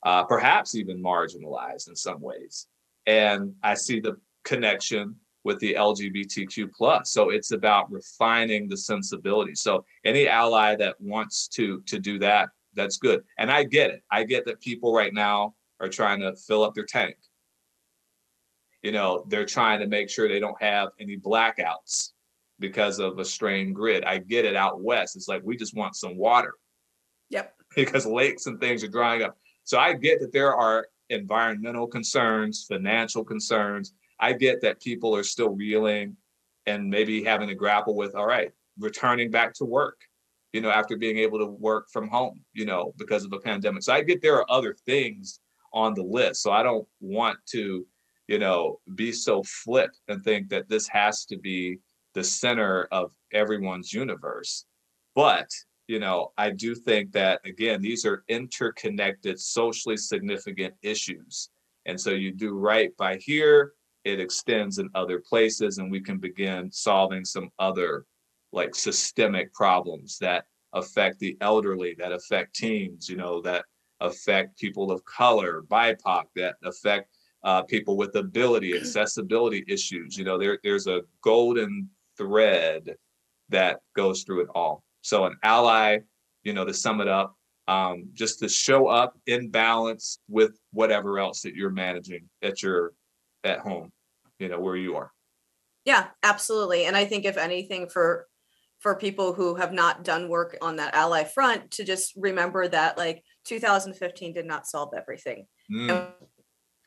uh, 0.03 0.23
perhaps 0.23 0.75
even 0.75 1.01
marginalized 1.01 1.89
in 1.89 1.95
some 1.95 2.21
ways. 2.21 2.67
And 3.05 3.53
i 3.63 3.73
see 3.73 3.99
the 3.99 4.17
connection 4.43 5.15
with 5.43 5.59
the 5.59 5.73
lgbtq 5.73 6.71
plus. 6.73 7.11
So 7.11 7.29
it's 7.29 7.51
about 7.51 7.91
refining 7.91 8.67
the 8.67 8.77
sensibility. 8.77 9.55
So 9.55 9.85
any 10.05 10.27
ally 10.27 10.75
that 10.75 10.99
wants 10.99 11.47
to 11.49 11.81
to 11.87 11.99
do 11.99 12.19
that 12.19 12.49
that's 12.73 12.97
good. 12.97 13.23
And 13.37 13.51
i 13.51 13.63
get 13.63 13.89
it. 13.91 14.03
I 14.11 14.23
get 14.23 14.45
that 14.45 14.61
people 14.61 14.93
right 14.93 15.13
now 15.13 15.55
are 15.79 15.89
trying 15.89 16.19
to 16.21 16.35
fill 16.35 16.63
up 16.63 16.75
their 16.75 16.85
tank. 16.85 17.17
You 18.83 18.91
know 18.91 19.25
they're 19.27 19.45
trying 19.45 19.79
to 19.79 19.87
make 19.87 20.09
sure 20.09 20.27
they 20.27 20.39
don't 20.39 20.61
have 20.61 20.89
any 20.99 21.17
blackouts 21.17 22.11
because 22.59 22.99
of 22.99 23.19
a 23.19 23.25
strained 23.25 23.75
grid. 23.75 24.03
I 24.03 24.17
get 24.17 24.45
it 24.45 24.55
out 24.55 24.81
west. 24.81 25.15
It's 25.15 25.27
like 25.27 25.41
we 25.43 25.55
just 25.55 25.75
want 25.75 25.95
some 25.95 26.17
water. 26.17 26.53
Yep. 27.29 27.55
because 27.75 28.05
lakes 28.05 28.45
and 28.45 28.59
things 28.59 28.83
are 28.83 28.89
drying 28.89 29.23
up. 29.23 29.37
So 29.63 29.77
i 29.77 29.93
get 29.93 30.19
that 30.19 30.33
there 30.33 30.55
are 30.55 30.87
environmental 31.09 31.87
concerns 31.87 32.65
financial 32.67 33.23
concerns. 33.23 33.93
I 34.19 34.33
get 34.33 34.61
that 34.61 34.81
people 34.81 35.15
are 35.15 35.23
still 35.23 35.49
reeling 35.49 36.17
and 36.65 36.89
maybe 36.89 37.23
having 37.23 37.47
to 37.47 37.55
grapple 37.55 37.95
with 37.95 38.15
all 38.15 38.25
right 38.25 38.51
returning 38.77 39.29
back 39.29 39.53
to 39.53 39.65
work 39.65 39.99
you 40.53 40.61
know 40.61 40.69
after 40.69 40.95
being 40.95 41.17
able 41.17 41.37
to 41.39 41.45
work 41.45 41.87
from 41.91 42.07
home 42.07 42.41
you 42.53 42.65
know 42.65 42.93
because 42.97 43.23
of 43.25 43.33
a 43.33 43.39
pandemic. 43.39 43.83
So 43.83 43.93
i 43.93 44.01
get 44.01 44.21
there 44.21 44.35
are 44.35 44.51
other 44.51 44.75
things 44.85 45.39
on 45.73 45.93
the 45.93 46.03
list. 46.03 46.41
So 46.41 46.51
i 46.51 46.63
don't 46.63 46.87
want 46.99 47.37
to 47.51 47.85
you 48.27 48.39
know 48.39 48.79
be 48.95 49.11
so 49.11 49.43
flip 49.43 49.91
and 50.07 50.23
think 50.23 50.49
that 50.49 50.69
this 50.69 50.87
has 50.87 51.25
to 51.25 51.37
be 51.37 51.79
the 52.19 52.23
center 52.25 52.85
of 52.91 53.13
everyone's 53.31 53.93
universe. 53.93 54.65
But 55.15 55.49
you 55.87 55.99
know 55.99 56.31
i 56.37 56.51
do 56.51 56.75
think 56.75 57.11
that 57.13 57.41
again 57.45 57.81
these 57.81 58.05
are 58.05 58.23
interconnected 58.27 59.39
socially 59.39 59.95
significant 59.95 60.73
issues. 60.81 61.49
And 61.85 61.99
so 61.99 62.09
you 62.11 62.31
do 62.31 62.51
right 62.71 62.91
by 62.97 63.15
here 63.17 63.73
it 64.03 64.19
extends 64.19 64.79
in 64.79 64.89
other 64.93 65.19
places 65.31 65.77
and 65.77 65.89
we 65.89 66.01
can 66.01 66.17
begin 66.17 66.69
solving 66.71 67.23
some 67.23 67.49
other 67.57 68.05
like 68.51 68.75
systemic 68.75 69.53
problems 69.53 70.17
that 70.19 70.43
affect 70.73 71.19
the 71.19 71.37
elderly 71.39 71.95
that 71.99 72.11
affect 72.11 72.53
teens 72.53 73.07
you 73.09 73.15
know 73.15 73.41
that 73.41 73.63
affect 74.01 74.59
people 74.59 74.91
of 74.91 75.03
color 75.05 75.63
bipoc 75.69 76.25
that 76.35 76.55
affect 76.65 77.09
uh, 77.43 77.61
people 77.63 77.95
with 77.95 78.15
ability 78.15 78.75
accessibility 78.75 79.63
issues. 79.67 80.17
You 80.17 80.25
know 80.25 80.37
there, 80.37 80.59
there's 80.63 80.87
a 80.87 81.01
golden 81.21 81.89
thread 82.19 82.95
that 83.49 83.79
goes 83.95 84.21
through 84.23 84.41
it 84.41 84.49
all 84.53 84.83
so 85.01 85.25
an 85.25 85.35
ally 85.43 85.97
you 86.43 86.53
know 86.53 86.65
to 86.65 86.73
sum 86.73 87.01
it 87.01 87.07
up 87.07 87.35
um, 87.67 88.09
just 88.13 88.39
to 88.39 88.49
show 88.49 88.87
up 88.87 89.13
in 89.27 89.49
balance 89.49 90.19
with 90.27 90.59
whatever 90.71 91.19
else 91.19 91.41
that 91.41 91.55
you're 91.55 91.69
managing 91.69 92.27
at 92.41 92.61
your 92.61 92.93
at 93.43 93.59
home 93.59 93.91
you 94.39 94.49
know 94.49 94.59
where 94.59 94.75
you 94.75 94.95
are 94.95 95.11
Yeah, 95.85 96.07
absolutely. 96.23 96.85
And 96.85 96.95
I 96.95 97.05
think 97.05 97.25
if 97.25 97.37
anything 97.37 97.89
for 97.89 98.27
for 98.79 98.95
people 98.95 99.33
who 99.33 99.55
have 99.55 99.73
not 99.73 100.03
done 100.03 100.29
work 100.29 100.57
on 100.61 100.77
that 100.77 100.93
ally 100.93 101.23
front 101.23 101.71
to 101.71 101.83
just 101.83 102.13
remember 102.15 102.67
that 102.67 102.97
like 102.97 103.23
2015 103.45 104.33
did 104.33 104.45
not 104.45 104.67
solve 104.67 104.93
everything. 104.95 105.47
Mm, 105.71 106.11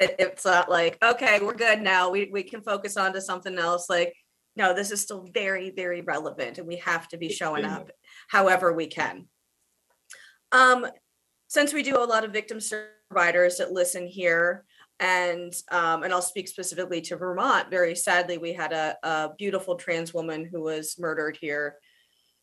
It, 0.00 0.16
it's 0.18 0.44
not 0.44 0.70
like, 0.70 0.98
okay, 1.02 1.40
we're 1.42 1.54
good 1.54 1.82
now. 1.82 2.10
We 2.10 2.30
we 2.32 2.42
can 2.42 2.62
focus 2.62 2.96
on 2.96 3.12
to 3.12 3.20
something 3.20 3.58
else. 3.58 3.90
Like, 3.90 4.14
no, 4.56 4.74
this 4.74 4.90
is 4.90 5.00
still 5.00 5.28
very, 5.32 5.70
very 5.70 6.02
relevant 6.02 6.58
and 6.58 6.66
we 6.66 6.76
have 6.76 7.08
to 7.08 7.16
be 7.16 7.28
showing 7.28 7.64
up 7.64 7.90
however 8.28 8.72
we 8.72 8.86
can. 8.86 9.26
Um, 10.52 10.86
since 11.48 11.72
we 11.72 11.82
do 11.82 11.98
a 11.98 12.04
lot 12.04 12.24
of 12.24 12.32
victim 12.32 12.58
providers 13.08 13.58
that 13.58 13.72
listen 13.72 14.06
here, 14.06 14.64
and 15.00 15.52
um, 15.70 16.02
and 16.02 16.12
I'll 16.12 16.22
speak 16.22 16.48
specifically 16.48 17.00
to 17.02 17.16
Vermont. 17.16 17.70
Very 17.70 17.94
sadly, 17.94 18.38
we 18.38 18.52
had 18.52 18.72
a, 18.72 18.96
a 19.02 19.30
beautiful 19.36 19.74
trans 19.74 20.14
woman 20.14 20.44
who 20.44 20.62
was 20.62 20.98
murdered 20.98 21.36
here 21.40 21.76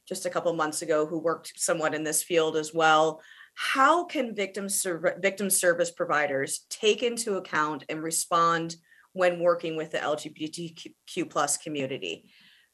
just 0.08 0.26
a 0.26 0.30
couple 0.30 0.52
months 0.54 0.82
ago, 0.82 1.06
who 1.06 1.20
worked 1.20 1.54
somewhat 1.56 1.94
in 1.94 2.04
this 2.04 2.22
field 2.22 2.58
as 2.58 2.74
well. 2.74 3.22
How 3.56 4.06
can 4.06 4.36
victim 4.36 4.68
victim 5.22 5.50
service 5.50 5.92
providers 5.92 6.66
take 6.70 7.02
into 7.02 7.38
account 7.38 7.86
and 7.90 8.04
respond 8.04 8.76
when 9.20 9.40
working 9.40 9.76
with 9.76 9.92
the 9.92 10.00
LGBTQ 10.00 11.30
plus 11.30 11.58
community? 11.58 12.32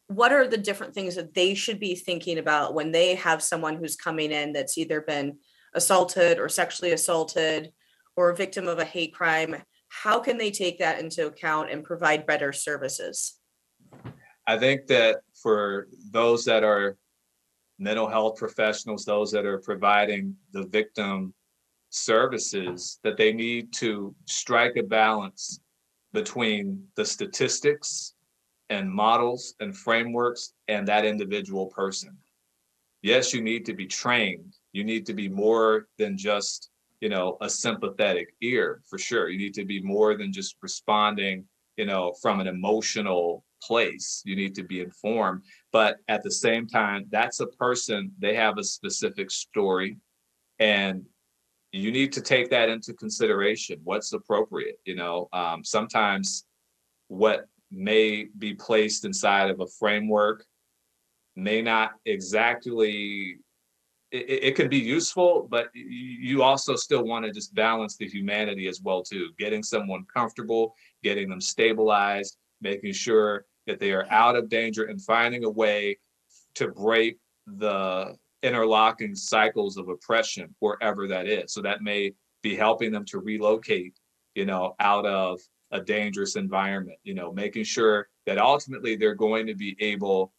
What 0.08 0.32
are 0.32 0.48
the 0.48 0.58
different 0.58 0.94
things 0.94 1.16
that 1.16 1.34
they 1.34 1.56
should 1.56 1.80
be 1.80 1.96
thinking 1.96 2.38
about 2.38 2.74
when 2.74 2.92
they 2.92 3.16
have 3.16 3.44
someone 3.44 3.75
who's 3.75 3.98
coming 3.98 4.32
in 4.32 4.54
that's 4.54 4.78
either 4.78 5.02
been 5.02 5.40
assaulted 5.74 6.40
or 6.40 6.48
sexually 6.48 6.94
assaulted 6.94 7.74
or 8.16 8.30
a 8.30 8.36
victim 8.36 8.68
of 8.68 8.80
a 8.80 8.86
hate 8.86 9.14
crime? 9.14 9.56
How 9.90 10.20
can 10.20 10.38
they 10.38 10.52
take 10.52 10.80
that 10.80 11.00
into 11.00 11.28
account 11.28 11.72
and 11.72 11.84
provide 11.84 12.25
better 12.25 12.54
services? 12.54 13.40
I 14.48 14.58
think 14.58 14.88
that 14.88 15.22
for 15.42 15.88
those 16.12 16.46
that 16.46 16.64
are 16.64 16.98
mental 17.80 18.08
health 18.08 18.38
professionals, 18.38 19.04
those 19.04 19.32
that 19.32 19.46
are 19.46 19.58
providing 19.58 20.36
the 20.52 20.68
victim 20.68 21.34
services, 21.90 23.00
that 23.04 23.18
they 23.18 23.34
need 23.34 23.74
to 23.74 24.14
strike 24.28 24.78
a 24.78 24.84
balance 24.84 25.60
between 26.15 26.88
the 26.95 27.05
statistics 27.05 28.15
and 28.72 28.89
models 28.89 29.53
and 29.60 29.77
frameworks 29.77 30.53
and 30.67 30.88
that 30.88 31.05
individual 31.05 31.67
person. 31.67 32.17
Yes, 33.03 33.34
you 33.34 33.41
need 33.41 33.65
to 33.65 33.75
be 33.75 33.86
trained. 33.86 34.57
You 34.72 34.84
need 34.84 35.05
to 35.05 35.13
be 35.13 35.29
more 35.29 35.88
than 36.00 36.17
just, 36.17 36.72
you 37.01 37.10
know, 37.10 37.38
a 37.41 37.50
sympathetic 37.50 38.34
ear 38.41 38.81
for 38.89 38.98
sure. 38.98 39.29
You 39.29 39.38
need 39.38 39.53
to 39.55 39.65
be 39.65 39.79
more 39.81 40.17
than 40.17 40.34
just 40.34 40.55
responding, 40.62 41.45
you 41.77 41.86
know, 41.86 42.13
from 42.19 42.39
an 42.39 42.48
emotional 42.48 43.43
place. 43.62 44.24
You 44.25 44.36
need 44.36 44.55
to 44.55 44.63
be 44.63 44.81
informed. 44.81 45.43
But 45.72 45.98
at 46.07 46.24
the 46.24 46.31
same 46.31 46.65
time, 46.65 47.05
that's 47.12 47.41
a 47.41 47.48
person, 47.48 48.12
they 48.17 48.36
have 48.36 48.57
a 48.57 48.63
specific 48.63 49.29
story. 49.29 49.98
And 50.57 51.05
you 51.75 51.91
need 51.91 52.13
to 52.13 52.22
take 52.22 52.50
that 52.50 52.70
into 52.70 52.94
consideration. 52.94 53.79
What's 53.84 54.13
appropriate? 54.13 54.79
You 54.86 54.96
know, 54.96 55.27
um, 55.34 55.63
sometimes 55.63 56.46
what 57.08 57.48
may 57.72 58.27
be 58.38 58.53
placed 58.53 59.05
inside 59.05 59.50
of 59.50 59.60
a 59.60 59.67
framework 59.79 60.46
may 61.36 61.62
not 61.62 61.91
exactly 62.05 63.38
it, 64.12 64.44
it 64.44 64.55
can 64.55 64.70
be 64.70 64.77
useful 64.77 65.48
but 65.50 65.67
you 65.74 66.41
also 66.41 66.75
still 66.75 67.03
want 67.03 67.25
to 67.25 67.32
just 67.32 67.53
balance 67.53 67.98
the 67.98 68.08
humanity 68.08 68.67
as 68.67 68.79
well 68.82 69.03
too 69.03 69.29
getting 69.38 69.62
someone 69.62 70.05
comfortable 70.13 70.74
getting 71.03 71.27
them 71.27 71.41
stabilized 71.41 72.38
making 72.62 72.94
sure 72.94 73.46
that 73.67 73.79
they 73.79 73.91
are 73.91 74.05
out 74.12 74.36
of 74.36 74.48
danger 74.48 74.86
and 74.86 75.01
finding 75.01 75.44
a 75.44 75.50
way 75.50 75.98
to 76.53 76.70
break 76.70 77.17
the 77.58 78.15
interlocking 78.46 79.16
cycles 79.16 79.78
of 79.78 79.90
oppression 79.90 80.54
wherever 80.60 81.08
that 81.08 81.28
is. 81.28 81.54
So 81.54 81.62
that 81.62 81.82
may 81.82 82.14
be 82.44 82.56
helping 82.56 82.92
them 82.92 83.06
to 83.06 83.20
relocate 83.20 83.98
you 84.36 84.46
know 84.46 84.75
out 84.80 85.06
of 85.06 85.40
a 85.72 85.82
dangerous 85.82 86.36
environment 86.36 87.00
you 87.04 87.16
know 87.16 87.32
making 87.32 87.64
sure 87.64 88.08
that 88.28 88.38
ultimately 88.38 88.96
they're 88.96 89.16
going 89.16 89.48
to 89.48 89.56
be 89.56 89.75
able 89.80 90.32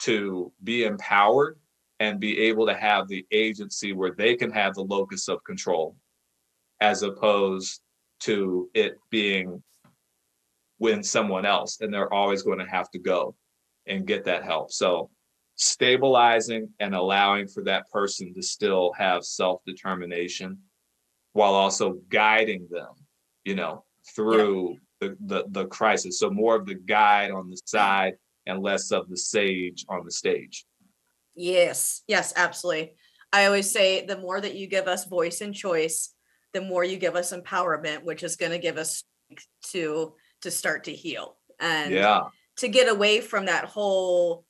to 0.00 0.52
be 0.64 0.84
empowered 0.84 1.58
and 2.00 2.18
be 2.18 2.40
able 2.40 2.66
to 2.66 2.74
have 2.74 3.06
the 3.06 3.24
agency 3.30 3.92
where 3.92 4.10
they 4.10 4.34
can 4.34 4.50
have 4.50 4.74
the 4.74 4.82
locus 4.82 5.28
of 5.28 5.44
control 5.44 5.96
as 6.80 7.02
opposed 7.02 7.80
to 8.18 8.68
it 8.74 8.98
being 9.10 9.62
when 10.78 11.02
someone 11.02 11.46
else 11.46 11.80
and 11.80 11.94
they're 11.94 12.12
always 12.12 12.42
going 12.42 12.58
to 12.58 12.66
have 12.66 12.90
to 12.90 12.98
go 12.98 13.34
and 13.86 14.06
get 14.06 14.24
that 14.24 14.42
help. 14.42 14.72
So 14.72 15.10
stabilizing 15.56 16.68
and 16.80 16.94
allowing 16.94 17.46
for 17.46 17.62
that 17.64 17.88
person 17.90 18.34
to 18.34 18.42
still 18.42 18.92
have 18.96 19.24
self-determination 19.24 20.58
while 21.32 21.54
also 21.54 21.98
guiding 22.08 22.66
them 22.70 22.92
you 23.44 23.54
know 23.54 23.84
through 24.14 24.76
the, 25.00 25.16
the 25.26 25.44
the 25.48 25.66
crisis. 25.66 26.18
So 26.18 26.30
more 26.30 26.56
of 26.56 26.66
the 26.66 26.74
guide 26.74 27.30
on 27.30 27.50
the 27.50 27.60
side 27.64 28.14
and 28.46 28.62
less 28.62 28.92
of 28.92 29.08
the 29.08 29.16
sage 29.16 29.84
on 29.88 30.04
the 30.04 30.10
stage. 30.10 30.64
Yes, 31.34 32.02
yes, 32.06 32.32
absolutely. 32.36 32.94
I 33.32 33.46
always 33.46 33.70
say 33.70 34.04
the 34.06 34.18
more 34.18 34.40
that 34.40 34.54
you 34.54 34.66
give 34.66 34.86
us 34.86 35.06
voice 35.06 35.40
and 35.40 35.54
choice, 35.54 36.14
the 36.52 36.60
more 36.60 36.84
you 36.84 36.96
give 36.96 37.16
us 37.16 37.32
empowerment, 37.32 38.04
which 38.04 38.22
is 38.22 38.36
going 38.36 38.52
to 38.52 38.58
give 38.58 38.76
us 38.76 39.02
strength 39.28 39.46
to 39.72 40.14
to 40.42 40.50
start 40.50 40.84
to 40.84 40.92
heal. 40.92 41.36
And 41.60 41.92
yeah. 41.92 42.22
to 42.58 42.68
get 42.68 42.88
away 42.88 43.20
from 43.20 43.46
that 43.46 43.64
whole 43.64 44.44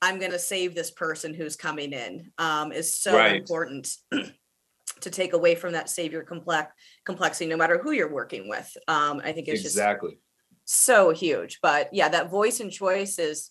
I'm 0.00 0.18
going 0.18 0.30
to 0.32 0.38
save 0.38 0.74
this 0.74 0.90
person 0.90 1.34
who's 1.34 1.56
coming 1.56 1.92
in 1.92 2.30
um, 2.38 2.72
is 2.72 2.94
so 2.94 3.16
Right. 3.16 3.36
important 3.36 3.88
to 5.00 5.10
take 5.10 5.32
away 5.32 5.54
from 5.54 5.72
that 5.72 5.90
savior 5.90 6.22
complex 6.22 6.72
complexity, 7.04 7.46
no 7.46 7.56
matter 7.56 7.78
who 7.78 7.90
you're 7.92 8.12
working 8.12 8.48
with. 8.48 8.76
Um, 8.86 9.20
I 9.24 9.32
think 9.32 9.48
it's 9.48 9.62
just 9.62 9.74
Exactly. 9.76 10.18
so 10.64 11.10
huge. 11.10 11.58
But 11.62 11.92
yeah, 11.92 12.08
that 12.10 12.30
voice 12.30 12.60
and 12.60 12.70
choice 12.70 13.18
is 13.18 13.50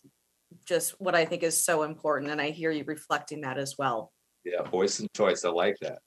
just 0.66 0.92
what 1.00 1.16
I 1.16 1.26
think 1.26 1.44
is 1.44 1.62
so 1.64 1.84
important. 1.84 2.32
And 2.32 2.40
I 2.42 2.52
hear 2.52 2.72
you 2.72 2.84
reflecting 2.86 3.42
that 3.42 3.58
as 3.58 3.76
well. 3.78 4.14
Yeah, 4.46 4.64
voice 4.64 5.00
and 5.00 5.10
choice. 5.14 5.44
I 5.44 5.50
like 5.50 5.76
that. 5.82 6.00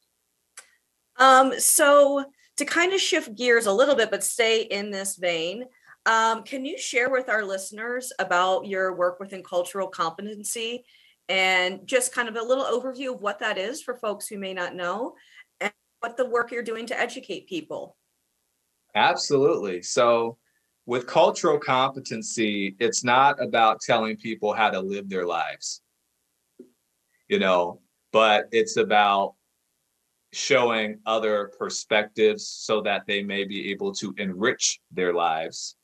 Um, 1.18 1.58
so 1.60 2.24
to 2.56 2.64
kind 2.64 2.94
of 2.94 3.00
shift 3.00 3.34
gears 3.34 3.66
a 3.66 3.72
little 3.72 3.94
bit, 3.94 4.10
but 4.10 4.24
stay 4.24 4.62
in 4.62 4.90
this 4.90 5.16
vein, 5.16 5.64
um, 6.06 6.42
can 6.44 6.64
you 6.64 6.78
share 6.78 7.10
with 7.10 7.28
our 7.28 7.44
listeners 7.44 8.12
about 8.18 8.66
your 8.66 8.94
work 8.94 9.20
within 9.20 9.42
cultural 9.42 9.86
competency 9.86 10.84
and 11.28 11.86
just 11.86 12.14
kind 12.14 12.28
of 12.28 12.36
a 12.36 12.42
little 12.42 12.64
overview 12.64 13.14
of 13.14 13.20
what 13.20 13.38
that 13.40 13.58
is 13.58 13.82
for 13.82 13.96
folks 13.96 14.26
who 14.26 14.38
may 14.38 14.54
not 14.54 14.74
know 14.74 15.14
and 15.60 15.72
what 16.00 16.16
the 16.16 16.26
work 16.26 16.50
you're 16.50 16.62
doing 16.62 16.86
to 16.86 16.98
educate 16.98 17.48
people? 17.48 17.96
Absolutely. 18.94 19.82
So, 19.82 20.38
with 20.86 21.06
cultural 21.06 21.58
competency, 21.58 22.74
it's 22.80 23.04
not 23.04 23.40
about 23.40 23.80
telling 23.80 24.16
people 24.16 24.52
how 24.52 24.70
to 24.70 24.80
live 24.80 25.08
their 25.08 25.26
lives, 25.26 25.82
you 27.28 27.38
know, 27.38 27.80
but 28.12 28.46
it's 28.50 28.76
about 28.76 29.34
showing 30.32 30.98
other 31.06 31.52
perspectives 31.58 32.48
so 32.48 32.80
that 32.80 33.06
they 33.06 33.22
may 33.22 33.44
be 33.44 33.70
able 33.70 33.92
to 33.92 34.14
enrich 34.16 34.80
their 34.90 35.12
lives 35.12 35.76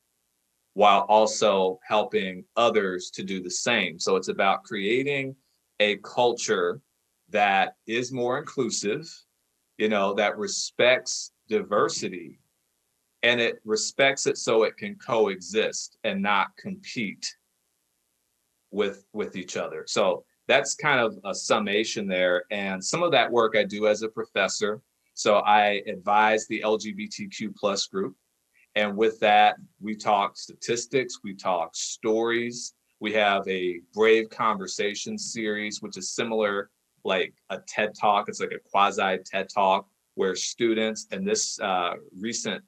while 0.77 1.07
also 1.09 1.79
helping 1.87 2.45
others 2.55 3.09
to 3.09 3.23
do 3.23 3.41
the 3.41 3.49
same. 3.49 3.97
So, 3.97 4.15
it's 4.15 4.27
about 4.27 4.63
creating 4.63 5.35
a 5.79 5.97
culture 5.97 6.81
that 7.29 7.75
is 7.87 8.11
more 8.11 8.37
inclusive, 8.37 9.09
you 9.79 9.89
know, 9.89 10.13
that 10.13 10.37
respects 10.37 11.31
diversity 11.49 12.39
and 13.23 13.41
it 13.41 13.59
respects 13.65 14.27
it 14.27 14.37
so 14.37 14.63
it 14.63 14.77
can 14.77 14.95
coexist 14.95 15.97
and 16.03 16.21
not 16.21 16.55
compete 16.57 17.25
with 18.71 19.03
with 19.13 19.35
each 19.35 19.57
other. 19.57 19.83
So 19.87 20.23
that's 20.47 20.75
kind 20.75 20.99
of 20.99 21.17
a 21.25 21.33
summation 21.33 22.07
there. 22.07 22.43
And 22.51 22.83
some 22.83 23.01
of 23.01 23.11
that 23.11 23.31
work 23.31 23.55
i 23.57 23.63
do 23.63 23.87
as 23.87 24.03
a 24.03 24.09
professor. 24.09 24.81
So 25.15 25.37
i 25.37 25.81
advise 25.87 26.45
the 26.47 26.61
lgbtq 26.61 27.55
plus 27.55 27.87
group 27.87 28.15
and 28.77 28.95
with 28.95 29.19
that 29.19 29.55
we 29.81 29.95
talk 29.95 30.37
statistics 30.37 31.19
we 31.23 31.33
talk 31.33 31.71
stories. 31.73 32.75
We 32.99 33.11
have 33.13 33.47
a 33.47 33.79
brave 33.91 34.29
conversation 34.29 35.17
series 35.17 35.81
which 35.81 35.97
is 35.97 36.11
similar 36.11 36.69
like 37.03 37.33
a 37.49 37.57
ted 37.67 37.93
talk. 37.99 38.29
It's 38.29 38.39
like 38.39 38.51
a 38.51 38.69
quasi 38.69 39.17
ted 39.25 39.49
talk 39.49 39.87
where 40.13 40.35
students 40.35 41.07
and 41.11 41.27
this 41.27 41.59
uh, 41.59 41.93
recent 42.19 42.63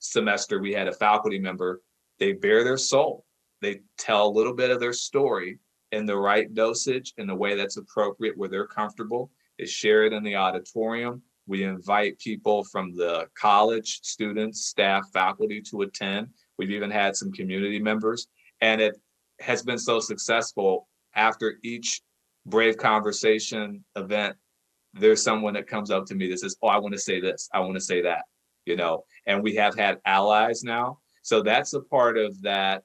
semester 0.00 0.58
we 0.58 0.72
had 0.72 0.88
a 0.88 0.92
faculty 0.92 1.38
member 1.38 1.80
they 2.18 2.32
bare 2.32 2.64
their 2.64 2.76
soul. 2.76 3.24
They 3.62 3.82
tell 3.98 4.26
a 4.26 4.36
little 4.36 4.54
bit 4.54 4.70
of 4.70 4.80
their 4.80 4.92
story 4.92 5.60
in 5.92 6.06
the 6.06 6.16
right 6.16 6.52
dosage 6.52 7.14
in 7.18 7.28
the 7.28 7.34
way 7.34 7.54
that's 7.54 7.76
appropriate 7.76 8.36
where 8.36 8.48
they're 8.48 8.66
comfortable. 8.66 9.30
They 9.58 9.66
share 9.66 10.04
it 10.04 10.12
in 10.12 10.24
the 10.24 10.36
auditorium 10.36 11.22
we 11.50 11.64
invite 11.64 12.18
people 12.18 12.64
from 12.64 12.96
the 12.96 13.26
college 13.38 14.00
students 14.02 14.66
staff 14.66 15.02
faculty 15.12 15.60
to 15.70 15.82
attend. 15.82 16.28
We've 16.58 16.70
even 16.70 16.90
had 16.90 17.16
some 17.16 17.32
community 17.32 17.78
members. 17.78 18.28
And 18.60 18.80
it 18.80 18.96
has 19.40 19.62
been 19.62 19.78
so 19.78 20.00
successful 20.00 20.88
after 21.14 21.56
each 21.62 22.00
brave 22.46 22.78
conversation 22.78 23.84
event 23.96 24.34
there's 24.94 25.22
someone 25.22 25.52
that 25.52 25.66
comes 25.66 25.90
up 25.90 26.06
to 26.06 26.14
me 26.14 26.26
that 26.28 26.38
says 26.38 26.56
oh 26.62 26.68
i 26.68 26.78
want 26.78 26.92
to 26.92 26.98
say 26.98 27.20
this 27.20 27.50
i 27.52 27.60
want 27.60 27.74
to 27.74 27.80
say 27.80 28.00
that 28.00 28.24
you 28.66 28.76
know? 28.76 29.04
And 29.26 29.42
we 29.42 29.54
have 29.56 29.76
had 29.76 29.98
allies 30.04 30.62
now. 30.62 30.98
So 31.22 31.42
that's 31.42 31.74
a 31.74 31.80
part 31.80 32.16
of 32.16 32.40
that. 32.42 32.82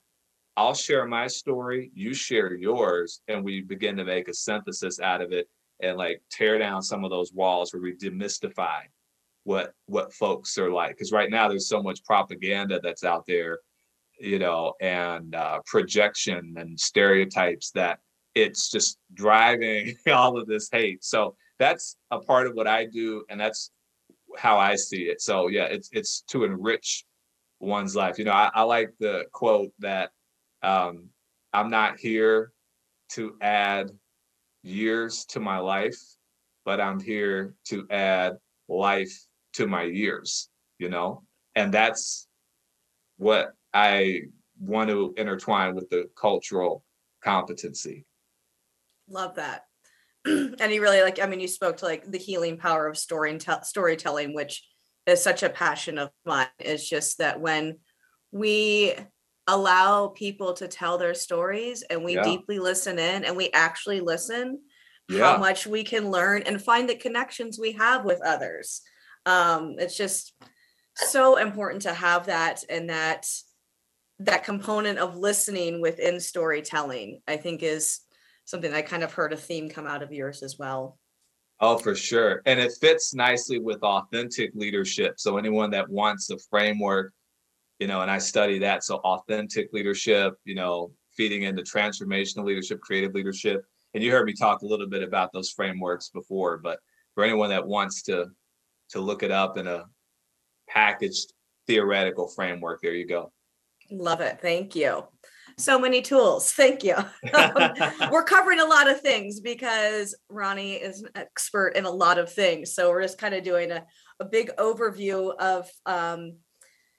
I'll 0.58 0.74
share 0.74 1.06
my 1.06 1.28
story 1.28 1.92
you 1.94 2.14
share 2.14 2.54
yours 2.56 3.22
and 3.28 3.44
we 3.44 3.62
begin 3.62 3.98
to 3.98 4.06
make 4.06 4.30
a 4.30 4.34
synthesis 4.34 5.02
out 5.02 5.22
of 5.22 5.34
it 5.34 5.48
and 5.86 5.98
like 5.98 6.22
tear 6.32 6.58
down 6.58 6.82
some 6.82 7.04
of 7.04 7.10
those 7.10 7.34
walls 7.34 7.74
where 7.74 7.82
we 7.82 7.94
demystify 7.94 8.80
what 9.44 9.74
what 9.86 10.14
folks 10.14 10.58
are 10.58 10.72
like 10.72 10.92
because 10.92 11.12
right 11.12 11.30
now 11.30 11.48
there's 11.48 11.70
so 11.70 11.82
much 11.82 12.04
propaganda 12.04 12.80
that's 12.82 13.04
out 13.04 13.26
there 13.28 13.60
you 14.20 14.40
know 14.40 14.74
and 14.82 15.36
uh, 15.36 15.60
projection 15.66 16.56
and 16.58 16.80
stereotypes 16.80 17.72
that 17.72 18.00
it's 18.34 18.72
just 18.72 18.98
driving 19.14 19.96
all 20.12 20.38
of 20.38 20.48
this 20.48 20.70
hate 20.72 21.04
so 21.04 21.36
that's 21.60 21.98
a 22.12 22.20
part 22.20 22.48
of 22.48 22.54
what 22.54 22.68
i 22.68 22.86
do 22.86 23.24
and 23.30 23.40
that's 23.40 23.72
how 24.38 24.58
I 24.58 24.76
see 24.76 25.04
it. 25.04 25.22
So 25.22 25.48
yeah, 25.48 25.66
it's 25.66 25.90
it's 25.92 26.22
to 26.30 26.44
enrich 26.44 27.06
one's 27.60 27.96
life. 27.96 28.18
You 28.18 28.26
know, 28.26 28.32
I, 28.32 28.52
I 28.54 28.64
like 28.64 28.94
the 29.00 29.26
quote 29.32 29.72
that 29.80 30.12
um, 30.62 31.10
I'm 31.54 31.70
not 31.70 31.98
here 31.98 32.52
to 33.10 33.36
add 33.42 33.92
years 34.66 35.26
to 35.26 35.40
my 35.40 35.60
life, 35.60 36.00
but 36.66 36.82
I'm 36.82 37.00
here 37.00 37.54
to 37.66 37.88
add 37.90 38.34
life 38.68 39.16
to 39.54 39.68
my 39.68 39.84
years. 39.84 40.50
You 40.78 40.90
know, 40.90 41.24
and 41.56 41.74
that's 41.74 42.28
what 43.18 43.54
I 43.74 44.24
want 44.60 44.90
to 44.90 45.14
intertwine 45.18 45.76
with 45.76 45.90
the 45.90 46.10
cultural 46.20 46.84
competency. 47.24 48.06
Love 49.08 49.36
that. 49.36 49.64
and 50.26 50.74
you 50.74 50.82
really 50.82 51.02
like, 51.02 51.22
I 51.22 51.28
mean, 51.28 51.40
you 51.40 51.48
spoke 51.48 51.78
to 51.78 51.86
like 51.86 52.10
the 52.10 52.18
healing 52.18 52.58
power 52.58 52.88
of 52.88 52.98
story 52.98 53.32
and 53.32 53.40
tell 53.40 53.64
storytelling, 53.64 54.34
which 54.34 54.68
is 55.06 55.22
such 55.22 55.44
a 55.44 55.50
passion 55.50 55.98
of 55.98 56.10
mine. 56.26 56.48
It's 56.60 56.88
just 56.88 57.20
that 57.20 57.40
when 57.40 57.80
we 58.32 58.94
allow 59.48 60.08
people 60.10 60.54
to 60.54 60.68
tell 60.68 60.98
their 60.98 61.14
stories 61.14 61.84
and 61.84 62.04
we 62.04 62.16
Yeah. 62.16 62.24
deeply 62.24 62.60
listen 62.60 62.98
in 62.98 63.24
and 63.24 63.38
we 63.38 63.52
actually 63.52 64.00
listen, 64.02 64.62
Yeah. 65.08 65.34
how 65.34 65.38
much 65.38 65.68
we 65.68 65.84
can 65.84 66.10
learn 66.10 66.42
and 66.44 66.62
find 66.62 66.90
the 66.90 66.96
connections 66.96 67.60
we 67.60 67.74
have 67.74 68.06
with 68.06 68.22
others. 68.22 68.82
Um, 69.26 69.76
it's 69.78 69.98
just 69.98 70.34
so 70.96 71.38
important 71.38 71.84
to 71.84 71.94
have 71.94 72.26
that 72.28 72.64
and 72.70 72.90
that 72.90 73.28
that 74.20 74.46
component 74.46 74.98
of 74.98 75.18
listening 75.18 75.82
within 75.82 76.22
storytelling, 76.22 77.22
I 77.28 77.36
think 77.36 77.62
is 77.62 78.00
something 78.46 78.74
I 78.74 78.82
kind 78.82 79.04
of 79.04 79.12
heard 79.12 79.34
a 79.34 79.38
theme 79.38 79.70
come 79.70 79.86
out 79.86 80.02
of 80.02 80.14
yours 80.14 80.42
as 80.42 80.58
well. 80.58 80.98
Oh, 81.60 81.78
for 81.78 81.96
sure. 81.96 82.42
And 82.46 82.58
it 82.58 82.72
fits 82.80 83.14
nicely 83.14 83.60
with 83.60 83.84
authentic 83.84 84.52
leadership. 84.56 85.20
So 85.20 85.38
anyone 85.38 85.70
that 85.72 85.90
wants 85.90 86.30
a 86.30 86.38
framework, 86.50 87.14
you 87.80 87.88
know, 87.88 88.02
and 88.02 88.12
I 88.12 88.18
study 88.18 88.60
that. 88.60 88.84
So 88.84 88.98
authentic 88.98 89.74
leadership, 89.74 90.36
you 90.46 90.56
know, 90.56 90.92
feeding 91.16 91.44
into 91.44 91.64
transformational 91.64 92.46
leadership, 92.46 92.82
creative 92.82 93.14
leadership. 93.14 93.64
And 93.94 94.04
you 94.04 94.12
heard 94.12 94.26
me 94.26 94.34
talk 94.34 94.62
a 94.62 94.66
little 94.66 94.88
bit 94.88 95.04
about 95.04 95.32
those 95.34 95.52
frameworks 95.52 96.10
before, 96.10 96.58
but 96.58 96.80
for 97.14 97.24
anyone 97.24 97.50
that 97.50 97.66
wants 97.66 98.04
to 98.04 98.28
to 98.90 99.00
look 99.00 99.24
it 99.24 99.32
up 99.32 99.58
in 99.58 99.66
a 99.66 99.86
packaged 100.70 101.34
theoretical 101.66 102.28
framework, 102.28 102.82
there 102.82 102.94
you 102.94 103.08
go. 103.08 103.32
Love 103.90 104.22
it. 104.22 104.40
Thank 104.42 104.76
you. 104.76 105.06
So 105.58 105.80
many 105.80 106.02
tools. 106.02 106.52
Thank 106.52 106.84
you. 106.84 106.96
we're 108.12 108.24
covering 108.24 108.60
a 108.60 108.66
lot 108.66 108.90
of 108.90 109.00
things 109.02 109.40
because 109.40 110.16
Ronnie 110.30 110.74
is 110.74 111.02
an 111.02 111.10
expert 111.16 111.70
in 111.70 111.86
a 111.86 111.90
lot 111.90 112.18
of 112.18 112.32
things. 112.32 112.74
So 112.74 112.90
we're 112.90 113.02
just 113.02 113.18
kind 113.18 113.34
of 113.34 113.44
doing 113.44 113.72
a, 113.72 113.86
a 114.20 114.26
big 114.26 114.52
overview 114.58 115.36
of 115.38 115.70
um, 115.86 116.38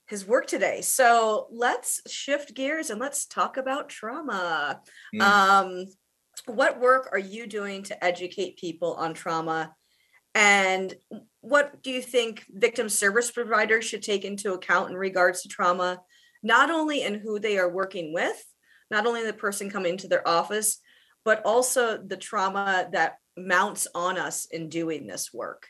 his 0.08 0.26
work 0.26 0.46
today. 0.46 0.80
So 0.82 1.48
let's 1.50 2.00
shift 2.10 2.54
gears 2.54 2.90
and 2.90 3.00
let's 3.00 3.26
talk 3.26 3.56
about 3.56 3.88
trauma. 3.88 4.80
Mm. 5.14 5.20
Um, 5.20 5.84
what 6.46 6.80
work 6.80 7.08
are 7.12 7.18
you 7.18 7.46
doing 7.46 7.82
to 7.84 8.04
educate 8.04 8.58
people 8.58 8.94
on 8.94 9.14
trauma? 9.14 9.74
And 10.34 10.94
what 11.40 11.82
do 11.82 11.90
you 11.90 12.02
think 12.02 12.44
victim 12.50 12.88
service 12.88 13.30
providers 13.30 13.84
should 13.84 14.02
take 14.02 14.24
into 14.24 14.52
account 14.52 14.90
in 14.90 14.96
regards 14.96 15.42
to 15.42 15.48
trauma, 15.48 16.00
not 16.42 16.70
only 16.70 17.02
in 17.02 17.14
who 17.14 17.38
they 17.38 17.58
are 17.58 17.68
working 17.68 18.12
with, 18.12 18.36
not 18.90 19.06
only 19.06 19.24
the 19.24 19.32
person 19.32 19.70
coming 19.70 19.96
to 19.96 20.08
their 20.08 20.26
office, 20.28 20.78
but 21.24 21.42
also 21.44 21.98
the 21.98 22.16
trauma 22.16 22.86
that 22.92 23.16
mounts 23.36 23.88
on 23.94 24.18
us 24.18 24.44
in 24.44 24.68
doing 24.68 25.06
this 25.06 25.32
work? 25.32 25.68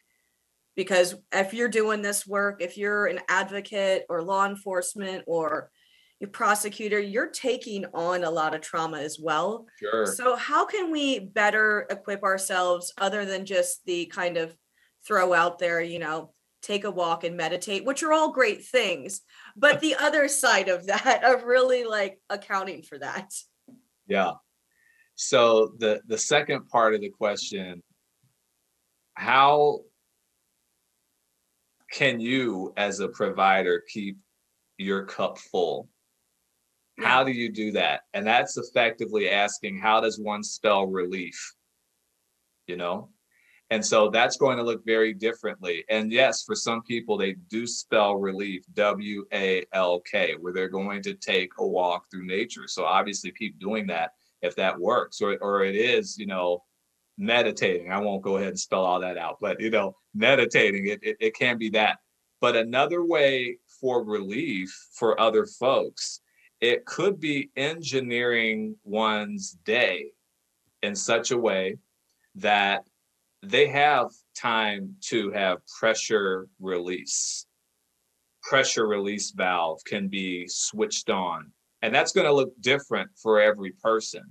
Because 0.76 1.14
if 1.32 1.54
you're 1.54 1.68
doing 1.68 2.02
this 2.02 2.26
work, 2.26 2.60
if 2.60 2.76
you're 2.76 3.06
an 3.06 3.20
advocate 3.28 4.04
or 4.08 4.22
law 4.22 4.46
enforcement 4.46 5.24
or 5.26 5.70
a 6.22 6.26
prosecutor, 6.26 6.98
you're 6.98 7.30
taking 7.30 7.84
on 7.92 8.24
a 8.24 8.30
lot 8.30 8.54
of 8.54 8.60
trauma 8.60 8.98
as 8.98 9.18
well. 9.18 9.66
Sure. 9.78 10.06
So, 10.06 10.36
how 10.36 10.64
can 10.64 10.90
we 10.90 11.18
better 11.18 11.86
equip 11.90 12.22
ourselves 12.22 12.92
other 12.98 13.24
than 13.24 13.44
just 13.44 13.84
the 13.84 14.06
kind 14.06 14.36
of 14.36 14.54
throw 15.06 15.34
out 15.34 15.58
there, 15.58 15.80
you 15.80 15.98
know, 15.98 16.32
take 16.62 16.84
a 16.84 16.90
walk 16.90 17.24
and 17.24 17.36
meditate, 17.36 17.84
which 17.84 18.02
are 18.02 18.12
all 18.12 18.32
great 18.32 18.64
things, 18.64 19.20
but 19.56 19.80
the 19.80 19.94
other 20.00 20.28
side 20.28 20.68
of 20.68 20.86
that, 20.86 21.22
of 21.24 21.44
really 21.44 21.84
like 21.84 22.18
accounting 22.30 22.82
for 22.82 22.98
that? 22.98 23.32
Yeah. 24.06 24.32
So 25.16 25.72
the 25.78 26.00
the 26.06 26.18
second 26.18 26.68
part 26.68 26.94
of 26.94 27.00
the 27.00 27.10
question, 27.10 27.82
how 29.14 29.80
can 31.96 32.20
you 32.20 32.74
as 32.76 33.00
a 33.00 33.09
provider 33.09 33.82
keep 33.88 34.18
your 34.76 35.04
cup 35.04 35.38
full? 35.38 35.88
How 37.00 37.24
do 37.24 37.32
you 37.32 37.50
do 37.50 37.72
that? 37.72 38.02
And 38.12 38.26
that's 38.26 38.59
effectively 38.59 39.30
asking 39.30 39.78
how 39.78 40.02
does 40.02 40.18
one 40.18 40.42
spell 40.42 40.87
relief? 40.87 41.54
You 42.66 42.76
know? 42.76 43.09
And 43.70 43.85
so 43.85 44.11
that's 44.11 44.37
going 44.37 44.59
to 44.59 44.62
look 44.62 44.85
very 44.85 45.14
differently. 45.14 45.85
And 45.88 46.12
yes, 46.12 46.42
for 46.42 46.54
some 46.54 46.82
people, 46.82 47.16
they 47.16 47.37
do 47.48 47.66
spell 47.66 48.16
relief, 48.16 48.62
W 48.74 49.24
A 49.32 49.64
L 49.72 50.00
K, 50.00 50.35
where 50.38 50.52
they're 50.52 50.68
going 50.68 51.02
to 51.02 51.14
take 51.14 51.50
a 51.59 51.66
walk 51.66 52.04
through 52.11 52.26
nature. 52.26 52.68
So 52.68 52.85
obviously, 52.85 53.32
keep 53.32 53.59
doing 53.59 53.87
that 53.87 54.11
if 54.42 54.54
that 54.56 54.78
works, 54.78 55.22
or, 55.22 55.38
or 55.38 55.64
it 55.64 55.74
is, 55.74 56.18
you 56.18 56.26
know, 56.26 56.62
meditating. 57.18 57.90
I 57.90 57.98
won't 57.98 58.22
go 58.22 58.37
ahead 58.37 58.50
and 58.50 58.59
spell 58.59 58.85
all 58.85 59.00
that 59.00 59.18
out, 59.18 59.38
but, 59.40 59.61
you 59.61 59.70
know, 59.70 59.96
meditating, 60.14 60.87
it, 60.87 61.00
it, 61.02 61.16
it 61.20 61.35
can 61.35 61.59
be 61.59 61.70
that. 61.70 61.98
But 62.40 62.57
another 62.57 63.05
way 63.05 63.59
for 63.81 64.05
relief 64.05 64.70
for 64.92 65.18
other 65.20 65.46
folks, 65.46 66.20
it 66.61 66.85
could 66.85 67.20
be 67.20 67.50
engineering 67.57 68.76
one's 68.85 69.52
day 69.64 70.12
in 70.83 70.94
such 70.94 71.31
a 71.31 71.38
way 71.38 71.76
that 72.37 72.85
they 73.42 73.66
have 73.66 74.11
time 74.37 74.96
to 75.00 75.31
have 75.31 75.59
pressure 75.79 76.48
release. 76.61 77.46
Pressure 78.42 78.87
release 78.87 79.31
valve 79.33 79.81
can 79.85 80.09
be 80.09 80.46
switched 80.48 81.11
on, 81.11 81.50
and 81.83 81.94
that's 81.94 82.12
going 82.12 82.26
to 82.26 82.33
look 82.33 82.52
different 82.61 83.11
for 83.20 83.40
every 83.40 83.72
person. 83.72 84.22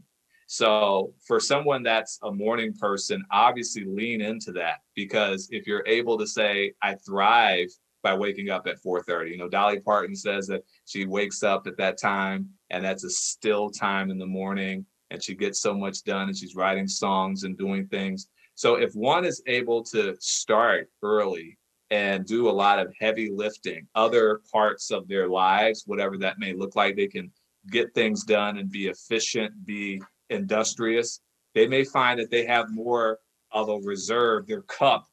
So, 0.48 1.14
for 1.26 1.40
someone 1.40 1.82
that's 1.82 2.20
a 2.24 2.32
morning 2.32 2.74
person, 2.74 3.24
obviously 3.32 3.84
lean 3.86 4.22
into 4.22 4.52
that 4.54 4.82
because 4.96 5.48
if 5.52 5.66
you're 5.66 5.86
able 5.88 6.18
to 6.20 6.28
say, 6.28 6.74
I 6.82 6.96
thrive 6.96 7.70
by 8.06 8.14
waking 8.14 8.52
up 8.52 8.68
at 8.68 8.80
4:30. 8.80 9.32
You 9.32 9.38
know, 9.38 9.50
Dolly 9.50 9.80
Parton 9.80 10.16
says 10.16 10.46
that 10.48 10.64
she 10.86 11.08
wakes 11.08 11.42
up 11.42 11.66
at 11.66 11.76
that 11.78 12.00
time 12.00 12.48
and 12.70 12.86
that's 12.86 13.04
a 13.04 13.10
still 13.10 13.72
time 13.72 14.12
in 14.12 14.20
the 14.20 14.28
morning 14.28 14.86
and 15.10 15.24
she 15.24 15.34
gets 15.34 15.60
so 15.60 15.74
much 15.74 16.04
done 16.04 16.28
and 16.28 16.38
she's 16.38 16.56
writing 16.56 16.88
songs 16.88 17.46
and 17.46 17.58
doing 17.58 17.88
things. 17.88 18.28
So 18.54 18.76
if 18.76 18.94
one 18.94 19.26
is 19.26 19.42
able 19.48 19.84
to 19.86 20.16
start 20.20 20.92
early 21.02 21.58
and 21.90 22.28
do 22.28 22.48
a 22.48 22.52
lot 22.52 22.78
of 22.78 22.94
heavy 23.00 23.32
lifting, 23.32 23.88
other 23.96 24.42
parts 24.54 24.92
of 24.92 25.08
their 25.08 25.28
lives, 25.28 25.84
whatever 25.88 26.16
that 26.20 26.38
may 26.38 26.54
look 26.54 26.76
like, 26.76 26.96
they 26.96 27.08
can 27.08 27.32
get 27.72 27.92
things 27.96 28.24
done 28.24 28.60
and 28.60 28.70
be 28.70 28.86
efficient, 28.86 29.66
be 29.66 30.00
industrious. 30.30 31.22
They 31.54 31.68
may 31.68 31.84
find 31.84 32.20
that 32.20 32.32
they 32.32 32.46
have 32.46 32.70
more 32.70 33.20
of 33.52 33.70
a 33.70 33.78
reserve. 33.78 34.48
Their 34.48 34.64
cup 34.64 35.08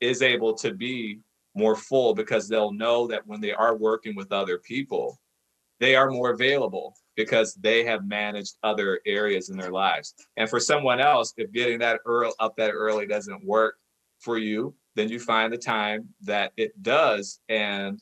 is 0.00 0.22
able 0.22 0.54
to 0.54 0.74
be 0.74 1.20
more 1.54 1.76
full 1.76 2.14
because 2.14 2.48
they'll 2.48 2.72
know 2.72 3.06
that 3.06 3.26
when 3.26 3.40
they 3.40 3.52
are 3.52 3.76
working 3.76 4.14
with 4.14 4.32
other 4.32 4.58
people, 4.58 5.18
they 5.80 5.94
are 5.94 6.10
more 6.10 6.30
available 6.30 6.94
because 7.16 7.54
they 7.54 7.84
have 7.84 8.06
managed 8.06 8.56
other 8.62 9.00
areas 9.06 9.48
in 9.48 9.56
their 9.56 9.70
lives. 9.70 10.14
And 10.36 10.48
for 10.48 10.60
someone 10.60 11.00
else, 11.00 11.32
if 11.36 11.52
getting 11.52 11.78
that 11.78 12.00
early 12.04 12.32
up 12.40 12.56
that 12.56 12.72
early 12.72 13.06
doesn't 13.06 13.44
work 13.44 13.76
for 14.20 14.38
you, 14.38 14.74
then 14.94 15.08
you 15.08 15.18
find 15.18 15.52
the 15.52 15.58
time 15.58 16.08
that 16.22 16.52
it 16.56 16.82
does 16.82 17.40
and 17.48 18.00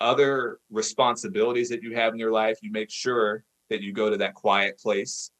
other 0.00 0.60
responsibilities 0.70 1.68
that 1.68 1.82
you 1.82 1.94
have 1.94 2.12
in 2.14 2.18
your 2.18 2.32
life, 2.32 2.58
you 2.62 2.72
make 2.72 2.90
sure 2.90 3.44
that 3.68 3.82
you 3.82 3.92
go 3.92 4.10
to 4.10 4.16
that 4.16 4.34
quiet 4.34 4.78
place 4.78 5.30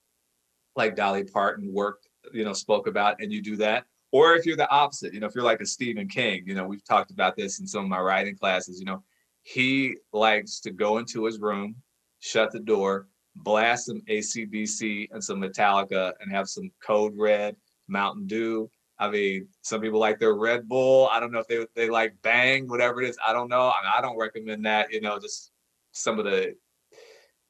like 0.76 0.96
Dolly 0.96 1.24
Parton 1.24 1.72
worked, 1.72 2.09
you 2.33 2.44
know, 2.44 2.52
spoke 2.52 2.87
about, 2.87 3.20
and 3.20 3.33
you 3.33 3.42
do 3.42 3.56
that. 3.56 3.85
Or 4.12 4.35
if 4.35 4.44
you're 4.44 4.56
the 4.56 4.70
opposite, 4.70 5.14
you 5.14 5.20
know, 5.20 5.26
if 5.26 5.35
you're 5.35 5.44
like 5.44 5.61
a 5.61 5.66
Stephen 5.66 6.09
King, 6.09 6.42
you 6.46 6.54
know, 6.54 6.66
we've 6.66 6.85
talked 6.85 7.11
about 7.11 7.37
this 7.37 7.61
in 7.61 7.66
some 7.66 7.85
of 7.85 7.88
my 7.88 8.00
writing 8.00 8.37
classes, 8.37 8.80
you 8.80 8.87
know, 8.87 9.02
he 9.42 9.96
likes 10.12 10.61
to 10.61 10.70
go 10.70 10.98
into 10.98 11.24
his 11.24 11.38
room, 11.38 11.76
shut 12.18 12.50
the 12.52 12.61
door, 12.61 13.09
blast 13.37 13.87
some 13.87 14.00
ACDC 14.02 15.09
and 15.12 15.22
some 15.22 15.40
Metallica 15.40 16.12
and 16.20 16.33
have 16.33 16.48
some 16.48 16.70
Code 16.85 17.14
Red, 17.16 17.56
Mountain 17.88 18.26
Dew. 18.26 18.70
I 18.98 19.09
mean, 19.09 19.48
some 19.62 19.80
people 19.80 19.98
like 19.98 20.18
their 20.18 20.35
Red 20.35 20.68
Bull. 20.68 21.09
I 21.11 21.20
don't 21.20 21.33
know 21.33 21.38
if 21.38 21.48
they 21.48 21.66
they 21.74 21.88
like 21.88 22.14
Bang, 22.22 22.68
whatever 22.68 23.00
it 23.00 23.09
is. 23.09 23.18
I 23.26 23.33
don't 23.33 23.48
know. 23.48 23.70
I, 23.70 23.83
mean, 23.83 23.92
I 23.96 24.02
don't 24.02 24.18
recommend 24.18 24.66
that. 24.66 24.92
You 24.92 25.00
know, 25.00 25.18
just 25.18 25.52
some 25.92 26.18
of 26.18 26.26
the 26.26 26.54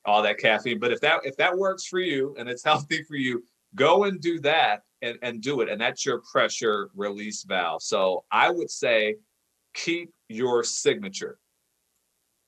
all 0.05 0.23
that 0.23 0.39
caffeine. 0.39 0.79
But 0.79 0.93
if 0.93 1.01
that 1.01 1.21
if 1.25 1.37
that 1.37 1.57
works 1.57 1.87
for 1.87 1.99
you 1.99 2.35
and 2.39 2.49
it's 2.49 2.65
healthy 2.71 3.03
for 3.05 3.17
you, 3.17 3.45
go 3.75 4.05
and 4.05 4.21
do 4.21 4.41
that 4.41 4.83
and 5.03 5.19
and 5.23 5.41
do 5.41 5.61
it. 5.61 5.69
And 5.69 5.81
that's 5.81 6.05
your 6.05 6.23
pressure 6.31 6.91
release 6.95 7.45
valve. 7.45 7.83
So 7.83 8.25
I 8.31 8.51
would 8.51 8.71
say 8.71 9.17
keep 9.75 10.13
your 10.29 10.65
signature 10.65 11.39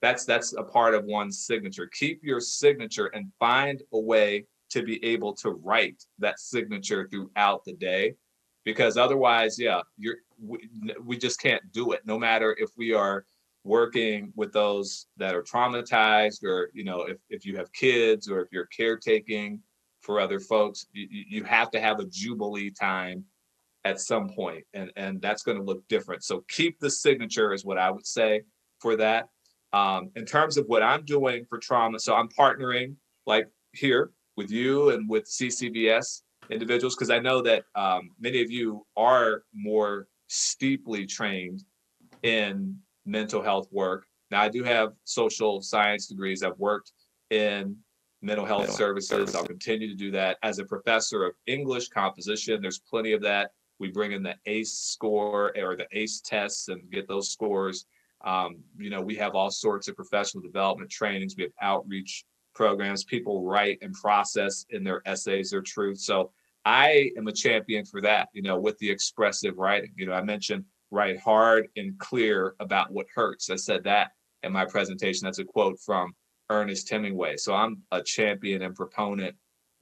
that's 0.03 0.25
that's 0.25 0.53
a 0.53 0.63
part 0.63 0.95
of 0.95 1.05
one's 1.05 1.47
signature 1.47 1.87
keep 1.87 2.23
your 2.23 2.41
signature 2.41 3.07
and 3.07 3.33
find 3.39 3.83
a 3.95 3.99
way 3.99 4.45
to 4.69 4.83
be 4.83 5.03
able 5.05 5.33
to 5.33 5.51
write 5.51 6.05
that 6.19 6.39
signature 6.39 7.09
throughout 7.09 7.65
the 7.65 7.73
day 7.73 8.15
because 8.65 8.99
otherwise 8.99 9.59
yeah 9.59 9.81
you're 9.97 10.17
we, 10.39 10.69
we 11.05 11.17
just 11.17 11.41
can't 11.41 11.63
do 11.73 11.93
it 11.93 12.01
no 12.05 12.19
matter 12.19 12.55
if 12.59 12.71
we 12.77 12.93
are 12.93 13.25
working 13.65 14.33
with 14.35 14.53
those 14.53 15.07
that 15.17 15.35
are 15.35 15.43
traumatized 15.43 16.43
or 16.45 16.71
you 16.75 16.85
know 16.85 17.03
if, 17.03 17.19
if 17.31 17.45
you 17.45 17.57
have 17.57 17.73
kids 17.73 18.29
or 18.29 18.41
if 18.41 18.49
you're 18.53 18.67
caretaking 18.67 19.61
for 20.01 20.19
other 20.19 20.41
folks 20.41 20.87
you, 20.93 21.07
you 21.11 21.45
have 21.45 21.71
to 21.71 21.81
have 21.81 22.01
a 22.01 22.05
jubilee 22.07 22.71
time 22.71 23.25
at 23.85 24.01
some 24.01 24.29
point 24.29 24.65
and 24.75 24.91
and 24.97 25.21
that's 25.21 25.43
going 25.43 25.57
to 25.57 25.63
look 25.63 25.87
different. 25.89 26.25
So 26.25 26.45
keep 26.49 26.79
the 26.79 26.91
signature 26.91 27.53
is 27.53 27.65
what 27.65 27.79
i 27.79 27.91
would 27.91 28.07
say 28.07 28.43
for 28.79 28.97
that. 28.97 29.29
Um, 29.73 30.11
in 30.17 30.27
terms 30.27 30.59
of 30.59 30.67
what 30.67 30.83
I'm 30.83 31.05
doing 31.05 31.47
for 31.49 31.59
trauma, 31.59 31.99
so 31.99 32.15
I'm 32.15 32.29
partnering 32.29 32.97
like 33.27 33.49
here 33.73 34.11
with 34.37 34.51
you 34.51 34.91
and 34.91 35.09
with 35.09 35.25
CCVS 35.25 36.23
individuals 36.51 36.95
because 36.95 37.09
I 37.09 37.19
know 37.19 37.41
that 37.43 37.65
um, 37.75 38.11
many 38.21 38.43
of 38.43 38.51
you 38.51 38.85
are 38.97 39.45
more 39.55 40.09
steeply 40.27 41.07
trained 41.07 41.65
in 42.23 42.77
mental 43.05 43.43
health 43.43 43.69
work. 43.71 44.07
Now, 44.31 44.43
I 44.43 44.49
do 44.49 44.65
have 44.65 44.93
social 45.05 45.61
science 45.61 46.07
degrees. 46.07 46.43
I've 46.43 46.59
worked 46.59 46.93
in 47.31 47.77
mental 48.23 48.47
health 48.47 48.61
mental 48.61 48.77
services. 48.77 49.09
services. 49.09 49.37
I'll 49.37 49.45
continue 49.45 49.89
to 49.89 49.95
do 49.95 50.11
that 50.13 50.39
as 50.43 50.59
a 50.59 50.65
professor 50.65 51.25
of 51.25 51.35
English 51.47 51.89
composition. 51.89 52.63
There's 52.63 52.79
plenty 52.79 53.13
of 53.13 53.23
that. 53.23 53.51
We 53.79 53.91
bring 53.91 54.13
in 54.13 54.23
the 54.23 54.37
ACE 54.47 54.73
score 54.73 55.53
or 55.59 55.77
the 55.77 55.87
ACE 55.93 56.21
tests 56.21 56.69
and 56.69 56.89
get 56.91 57.09
those 57.09 57.31
scores. 57.31 57.87
Um, 58.25 58.59
you 58.79 58.91
know, 58.91 59.01
we 59.01 59.17
have 59.17 59.35
all 59.35 59.51
sorts 59.51 59.89
of 59.89 59.97
professional 59.97 60.43
development 60.43 60.91
trainings. 60.91 61.35
We 61.37 61.43
have 61.43 61.53
outreach 61.61 62.25
programs. 62.55 63.03
People 63.03 63.45
write 63.45 63.79
and 63.83 63.93
process 63.93 64.65
in 64.71 64.85
their 64.85 65.03
essays 65.07 65.51
their 65.51 65.63
truth. 65.63 65.99
So 65.99 66.31
I 66.65 67.11
am 67.17 67.27
a 67.27 67.33
champion 67.33 67.85
for 67.85 68.01
that, 68.03 68.29
you 68.33 68.43
know, 68.43 68.59
with 68.59 68.79
the 68.79 68.89
expressive 68.89 69.59
writing. 69.59 69.93
You 69.97 70.07
know, 70.07 70.13
I 70.13 70.23
mentioned 70.23 70.65
write 70.93 71.19
hard 71.19 71.69
and 71.77 71.99
clear 71.99 72.55
about 72.61 72.93
what 72.93 73.07
hurts. 73.15 73.51
I 73.51 73.57
said 73.57 73.85
that 73.85 74.13
in 74.43 74.53
my 74.53 74.65
presentation. 74.65 75.25
That's 75.25 75.41
a 75.41 75.45
quote 75.45 75.79
from 75.81 76.13
Ernest 76.51 76.89
Hemingway. 76.89 77.37
So 77.37 77.55
I'm 77.55 77.83
a 77.91 78.03
champion 78.03 78.63
and 78.63 78.75
proponent 78.75 79.35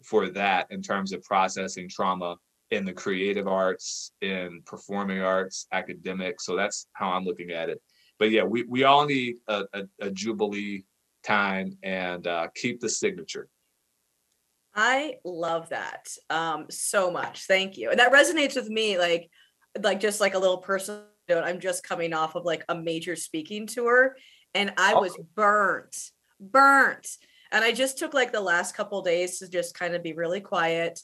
for 0.04 0.30
that 0.30 0.68
in 0.70 0.80
terms 0.80 1.12
of 1.12 1.22
processing 1.22 1.88
trauma 1.88 2.36
in 2.70 2.84
the 2.84 2.92
creative 2.92 3.48
arts, 3.48 4.12
in 4.22 4.62
performing 4.64 5.20
arts, 5.20 5.66
academic. 5.72 6.40
So 6.40 6.56
that's 6.56 6.86
how 6.92 7.10
I'm 7.10 7.24
looking 7.24 7.50
at 7.50 7.68
it 7.68 7.82
but 8.20 8.30
yeah, 8.30 8.44
we, 8.44 8.64
we 8.64 8.84
all 8.84 9.06
need 9.06 9.36
a, 9.48 9.64
a, 9.72 9.82
a 10.02 10.10
Jubilee 10.10 10.84
time 11.24 11.78
and 11.82 12.26
uh, 12.26 12.48
keep 12.54 12.78
the 12.78 12.88
signature. 12.88 13.48
I 14.74 15.14
love 15.24 15.70
that 15.70 16.06
um, 16.28 16.66
so 16.70 17.10
much. 17.10 17.46
Thank 17.46 17.76
you. 17.76 17.90
And 17.90 17.98
that 17.98 18.12
resonates 18.12 18.54
with 18.54 18.68
me 18.68 18.98
like 18.98 19.30
like 19.82 20.00
just 20.00 20.20
like 20.20 20.34
a 20.34 20.38
little 20.38 20.58
personal 20.58 21.04
note. 21.28 21.44
I'm 21.44 21.60
just 21.60 21.84
coming 21.84 22.12
off 22.12 22.34
of 22.34 22.44
like 22.44 22.64
a 22.68 22.74
major 22.74 23.16
speaking 23.16 23.66
tour 23.66 24.16
and 24.54 24.72
I 24.76 24.94
was 24.94 25.16
burnt, 25.34 25.96
burnt. 26.40 27.08
And 27.52 27.64
I 27.64 27.72
just 27.72 27.98
took 27.98 28.14
like 28.14 28.32
the 28.32 28.40
last 28.40 28.76
couple 28.76 29.02
days 29.02 29.38
to 29.38 29.48
just 29.48 29.78
kind 29.78 29.94
of 29.94 30.02
be 30.02 30.12
really 30.12 30.40
quiet. 30.40 31.00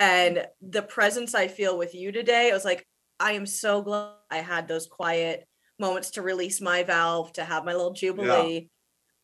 And 0.00 0.46
the 0.60 0.82
presence 0.82 1.34
I 1.34 1.48
feel 1.48 1.78
with 1.78 1.94
you 1.94 2.12
today, 2.12 2.50
I 2.50 2.54
was 2.54 2.64
like, 2.64 2.86
I 3.20 3.32
am 3.32 3.46
so 3.46 3.82
glad 3.82 4.10
I 4.30 4.38
had 4.38 4.66
those 4.66 4.86
quiet 4.86 5.46
moments 5.78 6.12
to 6.12 6.22
release 6.22 6.60
my 6.60 6.82
valve, 6.82 7.32
to 7.34 7.44
have 7.44 7.64
my 7.64 7.72
little 7.72 7.92
jubilee, 7.92 8.68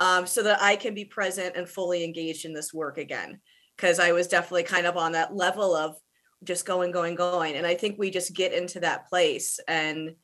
yeah. 0.01 0.19
um, 0.19 0.27
so 0.27 0.45
that 0.45 0.63
I 0.63 0.77
can 0.77 0.95
be 0.95 1.05
present 1.05 1.57
and 1.57 1.69
fully 1.69 2.05
engaged 2.05 2.45
in 2.45 2.53
this 2.53 2.73
work 2.73 2.99
again. 2.99 3.41
Because 3.77 3.99
I 3.99 4.13
was 4.13 4.29
definitely 4.29 4.65
kind 4.65 4.87
of 4.87 4.97
on 4.97 5.13
that 5.13 5.35
level 5.35 5.75
of 5.75 5.97
just 6.45 6.65
going, 6.65 6.91
going, 6.91 7.15
going. 7.15 7.55
And 7.55 7.67
I 7.67 7.75
think 7.75 7.99
we 7.99 8.11
just 8.11 8.35
get 8.35 8.53
into 8.53 8.81
that 8.81 9.09
place. 9.09 9.61
And 9.69 10.15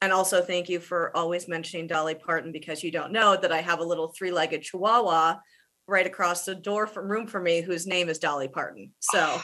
and 0.00 0.12
also 0.12 0.40
thank 0.42 0.68
you 0.68 0.78
for 0.78 1.16
always 1.16 1.48
mentioning 1.48 1.88
Dolly 1.88 2.14
Parton 2.14 2.52
because 2.52 2.84
you 2.84 2.92
don't 2.92 3.10
know 3.10 3.36
that 3.36 3.50
I 3.50 3.60
have 3.60 3.80
a 3.80 3.84
little 3.84 4.08
three-legged 4.16 4.62
chihuahua 4.62 5.38
right 5.88 6.06
across 6.06 6.44
the 6.44 6.54
door 6.54 6.86
from 6.86 7.10
room 7.10 7.26
for 7.26 7.40
me 7.40 7.62
whose 7.62 7.84
name 7.84 8.08
is 8.08 8.18
Dolly 8.18 8.46
Parton. 8.46 8.92
So 9.00 9.40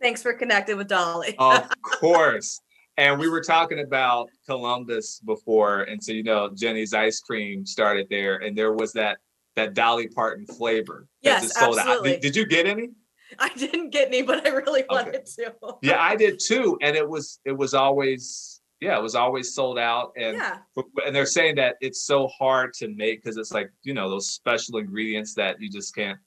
Thanks 0.00 0.22
for 0.22 0.32
connecting 0.32 0.76
with 0.76 0.88
Dolly. 0.88 1.34
of 1.38 1.68
course. 1.82 2.60
And 2.96 3.18
we 3.18 3.28
were 3.28 3.40
talking 3.42 3.80
about 3.80 4.28
Columbus 4.46 5.20
before, 5.20 5.82
and 5.82 6.02
so 6.02 6.12
you 6.12 6.22
know 6.22 6.50
Jeni's 6.50 6.92
ice 6.92 7.20
cream 7.20 7.64
started 7.64 8.06
there, 8.10 8.36
and 8.38 8.56
there 8.56 8.72
was 8.72 8.92
that 8.94 9.18
that 9.56 9.74
Dolly 9.74 10.08
Parton 10.08 10.46
flavor. 10.46 11.06
that 11.22 11.30
Yes, 11.30 11.42
just 11.44 11.58
sold 11.58 11.78
out. 11.78 11.86
absolutely. 11.86 12.12
Did, 12.12 12.20
did 12.20 12.36
you 12.36 12.46
get 12.46 12.66
any? 12.66 12.90
I 13.38 13.48
didn't 13.50 13.90
get 13.90 14.08
any, 14.08 14.22
but 14.22 14.46
I 14.46 14.50
really 14.50 14.84
wanted 14.88 15.26
to. 15.26 15.54
Yeah, 15.82 16.00
I 16.02 16.16
did 16.16 16.40
too, 16.40 16.78
and 16.82 16.96
it 16.96 17.08
was 17.08 17.40
it 17.44 17.52
was 17.52 17.74
always 17.74 18.60
yeah, 18.80 18.96
it 18.98 19.02
was 19.02 19.14
always 19.14 19.54
sold 19.54 19.78
out, 19.78 20.12
and 20.16 20.36
Yeah. 20.36 20.58
and 21.06 21.14
they're 21.14 21.26
saying 21.26 21.56
that 21.56 21.76
it's 21.80 22.02
so 22.02 22.28
hard 22.28 22.72
to 22.74 22.88
make 22.88 23.22
because 23.22 23.36
it's 23.36 23.52
like 23.52 23.70
you 23.82 23.94
know 23.94 24.08
those 24.08 24.28
special 24.28 24.78
ingredients 24.78 25.34
that 25.34 25.60
you 25.60 25.70
just 25.70 25.94
can't 25.94 26.18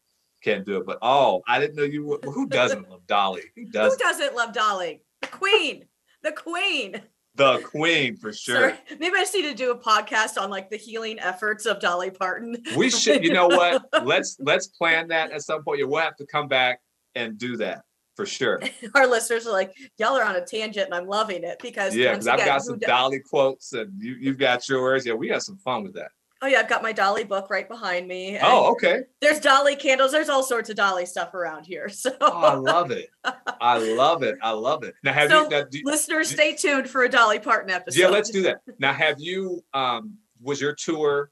can't 0.44 0.66
do 0.66 0.78
it. 0.78 0.86
But 0.86 1.00
oh, 1.02 1.42
I 1.48 1.60
didn't 1.60 1.76
know 1.76 1.84
you. 1.84 2.06
were- 2.06 2.20
Who 2.32 2.48
doesn't 2.48 2.90
love 2.90 3.06
Dolly? 3.08 3.44
Who 3.56 3.64
Who 3.64 3.70
does? 3.72 3.98
doesn't 3.98 4.36
love 4.36 4.54
Dolly? 4.54 5.02
The 5.22 5.28
queen. 5.28 5.86
The 6.22 6.32
queen. 6.32 7.02
The 7.36 7.58
Queen 7.62 8.16
for 8.16 8.32
sure. 8.32 8.70
Sorry. 8.70 8.74
Maybe 9.00 9.16
I 9.16 9.22
just 9.22 9.34
need 9.34 9.42
to 9.50 9.56
do 9.56 9.72
a 9.72 9.76
podcast 9.78 10.40
on 10.40 10.52
like 10.52 10.70
the 10.70 10.78
healing 10.78 11.18
efforts 11.20 11.66
of 11.66 11.80
Dolly 11.80 12.12
Parton. 12.12 12.56
We 12.78 12.92
should. 12.92 13.24
You 13.24 13.34
know 13.34 13.48
what? 13.48 13.84
Let's 14.04 14.38
let's 14.40 14.68
plan 14.68 15.08
that 15.08 15.32
at 15.32 15.42
some 15.42 15.64
point. 15.64 15.80
Yeah, 15.80 15.86
we'll 15.86 16.02
have 16.04 16.16
to 16.18 16.28
come 16.28 16.48
back 16.48 16.80
and 17.16 17.38
do 17.38 17.58
that 17.58 17.84
for 18.16 18.26
sure. 18.26 18.62
Our 18.96 19.08
listeners 19.08 19.48
are 19.48 19.52
like, 19.54 19.74
y'all 19.98 20.16
are 20.18 20.24
on 20.24 20.36
a 20.36 20.46
tangent 20.46 20.86
and 20.86 20.94
I'm 20.94 21.08
loving 21.08 21.44
it 21.44 21.58
because 21.62 21.96
Yeah, 21.96 22.12
because 22.12 22.28
I've 22.28 22.36
again, 22.36 22.48
got 22.48 22.62
some 22.62 22.78
do- 22.80 22.86
Dolly 22.88 23.20
quotes 23.20 23.74
and 23.74 23.92
you 24.02 24.16
you've 24.20 24.38
got 24.38 24.68
yours. 24.70 25.06
Yeah, 25.06 25.14
we 25.14 25.30
had 25.30 25.42
some 25.42 25.58
fun 25.58 25.84
with 25.84 25.94
that. 25.96 26.12
Oh 26.42 26.48
yeah, 26.48 26.60
I've 26.60 26.68
got 26.68 26.84
my 26.84 26.92
Dolly 26.92 27.24
book 27.24 27.50
right 27.50 27.70
behind 27.70 28.06
me. 28.06 28.38
Oh, 28.42 28.70
okay. 28.74 29.04
There's 29.22 29.40
Dolly 29.40 29.78
candles. 29.78 30.12
There's 30.12 30.28
all 30.28 30.44
sorts 30.44 30.70
of 30.70 30.76
Dolly 30.76 31.06
stuff 31.06 31.34
around 31.34 31.64
here. 31.66 31.88
So 31.88 32.12
Oh, 32.20 32.32
I 32.42 32.54
love 32.56 32.92
it. 32.92 33.08
I 33.62 33.78
love 33.96 34.24
it. 34.24 34.36
I 34.44 34.52
love 34.52 34.84
it. 34.84 34.94
Now 35.04 35.14
have 35.14 35.30
So, 35.30 35.44
you 35.44 35.50
now, 35.50 35.64
listeners, 35.86 36.30
stay 36.30 36.54
tuned 36.54 36.90
for 36.90 37.04
a 37.04 37.10
Dolly 37.10 37.40
Parton 37.40 37.72
episode. 37.72 37.98
yeah, 38.00 38.10
let's 38.10 38.30
do 38.30 38.42
that. 38.44 38.58
Now 38.78 38.92
have 38.94 39.22
you 39.22 39.64
um 39.74 40.18
was 40.42 40.60
your 40.60 40.76
tour 40.76 41.32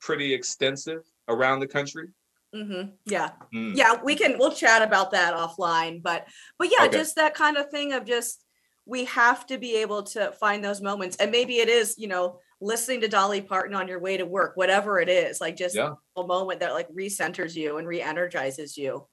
pretty 0.00 0.32
extensive 0.32 1.02
around 1.28 1.60
the 1.60 1.66
country? 1.66 2.08
Hmm 2.54 2.82
Yeah. 3.04 3.30
Mm, 3.54 3.76
Yeah, 3.76 4.02
we 4.02 4.14
can 4.16 4.38
we'll 4.38 4.52
chat 4.52 4.82
about 4.82 5.10
that 5.12 5.34
offline. 5.34 6.02
But 6.02 6.26
but 6.58 6.68
yeah, 6.70 6.86
Okay. 6.86 6.98
just 6.98 7.16
that 7.16 7.34
kind 7.34 7.56
of 7.56 7.70
thing 7.70 7.92
of 7.92 8.04
just 8.04 8.44
we 8.86 9.04
have 9.04 9.46
to 9.46 9.58
be 9.58 9.76
able 9.76 10.02
to 10.02 10.32
find 10.32 10.64
those 10.64 10.80
moments. 10.80 11.16
And 11.16 11.30
maybe 11.30 11.58
it 11.58 11.68
is, 11.68 11.96
you 11.98 12.08
know, 12.08 12.40
listening 12.60 13.02
to 13.02 13.08
Dolly 13.08 13.42
Parton 13.42 13.74
on 13.74 13.86
your 13.86 14.00
way 14.00 14.16
to 14.16 14.24
work, 14.24 14.56
whatever 14.56 14.98
it 14.98 15.08
is, 15.10 15.40
like 15.40 15.56
just 15.56 15.74
Yeah. 15.76 15.92
a 16.16 16.26
moment 16.26 16.60
that 16.60 16.72
like 16.72 16.88
recenters 16.88 17.54
you 17.54 17.76
and 17.76 17.86
re-energizes 17.86 18.76
you 18.78 19.06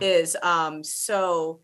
is 0.00 0.36
um 0.42 0.82
so 0.82 1.60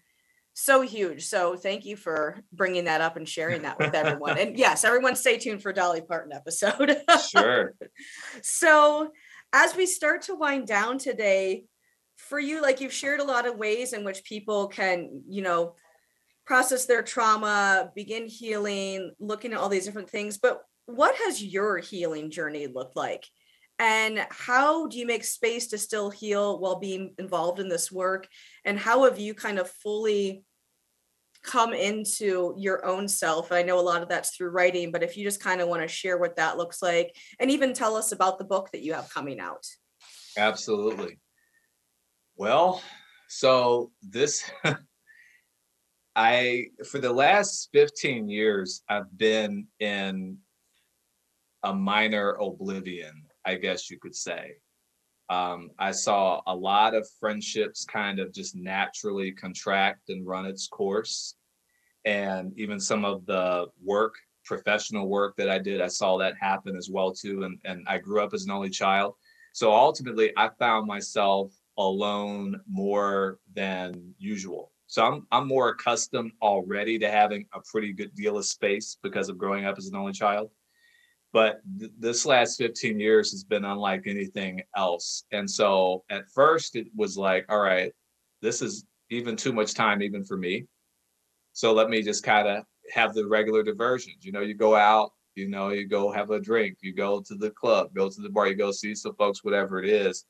so 0.58 0.80
huge. 0.80 1.26
So 1.26 1.54
thank 1.56 1.84
you 1.84 1.96
for 1.96 2.38
bringing 2.52 2.84
that 2.84 3.02
up 3.02 3.16
and 3.16 3.28
sharing 3.28 3.62
that 3.62 3.78
with 3.78 3.94
everyone. 3.94 4.38
and 4.38 4.56
yes, 4.64 4.84
everyone 4.84 5.14
stay 5.16 5.36
tuned 5.38 5.62
for 5.62 5.72
Dolly 5.72 6.00
Parton 6.00 6.32
episode. 6.32 6.96
Sure. 7.30 7.74
So, 8.42 9.10
as 9.52 9.76
we 9.76 9.86
start 9.86 10.22
to 10.22 10.34
wind 10.34 10.66
down 10.66 10.98
today, 10.98 11.64
for 12.16 12.38
you, 12.38 12.62
like 12.62 12.80
you've 12.80 12.92
shared 12.92 13.20
a 13.20 13.24
lot 13.24 13.46
of 13.46 13.58
ways 13.58 13.92
in 13.92 14.04
which 14.04 14.24
people 14.24 14.68
can, 14.68 15.22
you 15.28 15.42
know, 15.42 15.74
process 16.46 16.86
their 16.86 17.02
trauma, 17.02 17.90
begin 17.94 18.26
healing, 18.26 19.12
looking 19.20 19.52
at 19.52 19.58
all 19.58 19.68
these 19.68 19.84
different 19.84 20.08
things. 20.08 20.38
But 20.38 20.60
what 20.86 21.14
has 21.16 21.42
your 21.42 21.78
healing 21.78 22.30
journey 22.30 22.66
looked 22.68 22.96
like? 22.96 23.26
And 23.78 24.26
how 24.30 24.86
do 24.86 24.98
you 24.98 25.06
make 25.06 25.24
space 25.24 25.66
to 25.68 25.78
still 25.78 26.08
heal 26.08 26.58
while 26.58 26.78
being 26.78 27.14
involved 27.18 27.60
in 27.60 27.68
this 27.68 27.92
work? 27.92 28.26
And 28.64 28.78
how 28.78 29.04
have 29.04 29.18
you 29.18 29.34
kind 29.34 29.58
of 29.58 29.70
fully 29.70 30.44
come 31.46 31.72
into 31.72 32.54
your 32.58 32.84
own 32.84 33.08
self? 33.08 33.52
I 33.52 33.62
know 33.62 33.78
a 33.78 33.80
lot 33.80 34.02
of 34.02 34.08
that's 34.08 34.36
through 34.36 34.50
writing, 34.50 34.92
but 34.92 35.02
if 35.02 35.16
you 35.16 35.24
just 35.24 35.42
kind 35.42 35.60
of 35.60 35.68
want 35.68 35.82
to 35.82 35.88
share 35.88 36.18
what 36.18 36.36
that 36.36 36.58
looks 36.58 36.82
like 36.82 37.16
and 37.38 37.50
even 37.50 37.72
tell 37.72 37.96
us 37.96 38.12
about 38.12 38.38
the 38.38 38.44
book 38.44 38.70
that 38.72 38.82
you 38.82 38.92
have 38.92 39.08
coming 39.08 39.40
out. 39.40 39.64
Absolutely. 40.36 41.18
Well, 42.36 42.82
so 43.28 43.92
this 44.02 44.50
I 46.16 46.66
for 46.90 46.98
the 46.98 47.12
last 47.12 47.68
15 47.72 48.28
years 48.28 48.82
I've 48.88 49.16
been 49.16 49.66
in 49.80 50.38
a 51.62 51.74
minor 51.74 52.32
oblivion, 52.40 53.24
I 53.44 53.56
guess 53.56 53.90
you 53.90 53.98
could 53.98 54.14
say. 54.14 54.56
Um, 55.28 55.70
I 55.78 55.90
saw 55.90 56.40
a 56.46 56.54
lot 56.54 56.94
of 56.94 57.08
friendships 57.18 57.84
kind 57.84 58.18
of 58.18 58.32
just 58.32 58.54
naturally 58.54 59.32
contract 59.32 60.08
and 60.08 60.26
run 60.26 60.46
its 60.46 60.68
course. 60.68 61.34
And 62.04 62.52
even 62.56 62.78
some 62.78 63.04
of 63.04 63.26
the 63.26 63.66
work, 63.82 64.14
professional 64.44 65.08
work 65.08 65.36
that 65.36 65.50
I 65.50 65.58
did, 65.58 65.80
I 65.80 65.88
saw 65.88 66.16
that 66.18 66.36
happen 66.38 66.76
as 66.76 66.88
well 66.88 67.12
too. 67.12 67.42
And, 67.42 67.58
and 67.64 67.84
I 67.88 67.98
grew 67.98 68.22
up 68.22 68.34
as 68.34 68.44
an 68.44 68.52
only 68.52 68.70
child. 68.70 69.14
So 69.52 69.72
ultimately, 69.72 70.32
I 70.36 70.50
found 70.58 70.86
myself 70.86 71.52
alone 71.78 72.60
more 72.70 73.38
than 73.54 74.14
usual. 74.18 74.70
So 74.86 75.04
I'm 75.04 75.26
I'm 75.32 75.48
more 75.48 75.70
accustomed 75.70 76.32
already 76.40 76.98
to 77.00 77.10
having 77.10 77.46
a 77.52 77.60
pretty 77.60 77.92
good 77.92 78.14
deal 78.14 78.38
of 78.38 78.44
space 78.44 78.96
because 79.02 79.28
of 79.28 79.38
growing 79.38 79.64
up 79.64 79.78
as 79.78 79.88
an 79.88 79.96
only 79.96 80.12
child. 80.12 80.50
But 81.32 81.60
th- 81.78 81.92
this 81.98 82.24
last 82.24 82.56
15 82.56 82.98
years 82.98 83.30
has 83.32 83.44
been 83.44 83.64
unlike 83.64 84.04
anything 84.06 84.62
else. 84.76 85.24
And 85.32 85.50
so 85.50 86.04
at 86.10 86.30
first 86.30 86.76
it 86.76 86.86
was 86.94 87.16
like, 87.16 87.46
all 87.48 87.60
right, 87.60 87.92
this 88.42 88.62
is 88.62 88.86
even 89.10 89.36
too 89.36 89.52
much 89.52 89.74
time 89.74 90.02
even 90.02 90.24
for 90.24 90.36
me. 90.36 90.66
So 91.52 91.72
let 91.72 91.90
me 91.90 92.02
just 92.02 92.22
kind 92.22 92.48
of 92.48 92.64
have 92.92 93.14
the 93.14 93.26
regular 93.26 93.62
diversions. 93.62 94.24
You 94.24 94.32
know, 94.32 94.40
you 94.40 94.54
go 94.54 94.74
out, 94.74 95.12
you 95.34 95.48
know, 95.48 95.70
you 95.70 95.86
go 95.86 96.10
have 96.10 96.30
a 96.30 96.40
drink, 96.40 96.78
you 96.80 96.94
go 96.94 97.20
to 97.20 97.34
the 97.34 97.50
club, 97.50 97.94
go 97.94 98.08
to 98.08 98.20
the 98.20 98.28
bar, 98.28 98.48
you 98.48 98.54
go 98.54 98.72
see 98.72 98.94
some 98.94 99.14
folks, 99.14 99.44
whatever 99.44 99.82
it 99.82 99.88
is. 99.88 100.24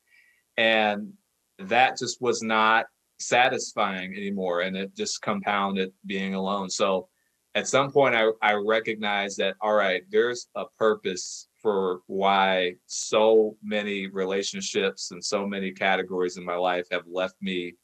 And 0.56 1.12
that 1.58 1.98
just 1.98 2.20
was 2.20 2.42
not 2.42 2.86
satisfying 3.18 4.14
anymore. 4.14 4.60
And 4.60 4.76
it 4.76 4.94
just 4.94 5.22
compounded 5.22 5.92
being 6.04 6.34
alone. 6.34 6.70
So 6.70 7.08
at 7.56 7.66
some 7.66 7.90
point 7.90 8.14
I, 8.14 8.28
I 8.42 8.52
recognized 8.52 9.38
that, 9.38 9.56
all 9.62 9.72
right, 9.72 10.02
there's 10.10 10.48
a 10.54 10.66
purpose 10.78 11.48
for 11.62 12.02
why 12.06 12.74
so 12.84 13.56
many 13.62 14.08
relationships 14.08 15.10
and 15.10 15.24
so 15.24 15.46
many 15.46 15.72
categories 15.72 16.36
in 16.36 16.44
my 16.44 16.56
life 16.56 16.86
have 16.92 17.04
left 17.10 17.36
me 17.40 17.74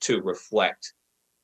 to 0.00 0.20
reflect 0.22 0.94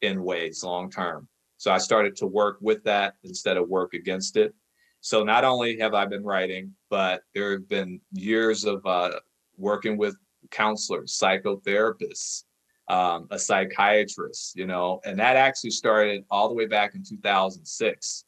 in 0.03 0.25
ways 0.25 0.65
long 0.65 0.91
term. 0.91 1.29
So 1.57 1.71
I 1.71 1.79
started 1.79 2.17
to 2.17 2.27
work 2.27 2.59
with 2.61 2.83
that 2.83 3.15
instead 3.23 3.57
of 3.57 3.69
work 3.69 3.95
against 3.95 4.37
it. 4.37 4.53
So 5.01 5.23
not 5.23 5.45
only 5.45 5.79
have 5.79 5.95
I 5.95 6.05
been 6.07 6.25
writing, 6.25 6.75
but 6.91 7.23
there 7.33 7.53
have 7.53 7.69
been 7.69 8.01
years 8.13 8.65
of 8.65 8.85
uh, 8.85 9.13
working 9.57 9.97
with 9.97 10.17
counselors, 10.51 11.17
psychotherapists, 11.17 12.43
um, 12.89 13.29
a 13.31 13.39
psychiatrist, 13.39 14.57
you 14.57 14.67
know, 14.67 15.01
and 15.05 15.19
that 15.19 15.37
actually 15.37 15.71
started 15.71 16.25
all 16.31 16.49
the 16.49 16.55
way 16.55 16.67
back 16.67 16.95
in 16.95 17.03
2006. 17.03 18.25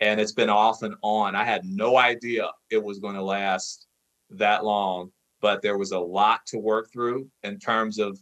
And 0.00 0.20
it's 0.20 0.32
been 0.32 0.50
off 0.50 0.82
and 0.82 0.94
on. 1.02 1.34
I 1.34 1.44
had 1.44 1.64
no 1.64 1.96
idea 1.96 2.50
it 2.70 2.82
was 2.82 2.98
going 2.98 3.14
to 3.14 3.22
last 3.22 3.86
that 4.30 4.64
long, 4.64 5.10
but 5.40 5.62
there 5.62 5.78
was 5.78 5.92
a 5.92 5.98
lot 5.98 6.46
to 6.46 6.58
work 6.58 6.92
through 6.92 7.28
in 7.42 7.58
terms 7.58 7.98
of 7.98 8.18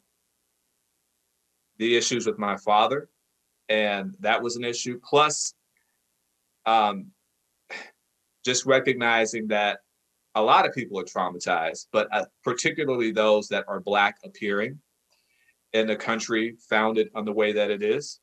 the 1.79 1.97
issues 1.97 2.27
with 2.27 2.39
my 2.39 2.57
father. 2.57 3.09
And 3.69 4.17
that 4.21 4.43
was 4.43 4.57
an 4.57 4.65
issue. 4.65 5.01
Plus, 5.03 5.55
um, 6.67 7.07
just 8.45 8.67
recognizing 8.67 9.47
that 9.49 9.81
a 10.35 10.43
lot 10.43 10.67
of 10.67 10.75
people 10.75 10.99
are 10.99 11.05
traumatized, 11.05 11.87
but 11.93 12.09
uh, 12.13 12.25
particularly 12.45 13.11
those 13.11 13.49
that 13.49 13.65
are 13.69 13.81
Black 13.81 14.17
appearing 14.25 14.79
in 15.73 15.91
a 15.91 15.97
country 15.97 16.57
founded 16.69 17.11
on 17.15 17.25
the 17.25 17.33
way 17.33 17.53
that 17.53 17.71
it 17.71 17.83
is. 17.83 18.21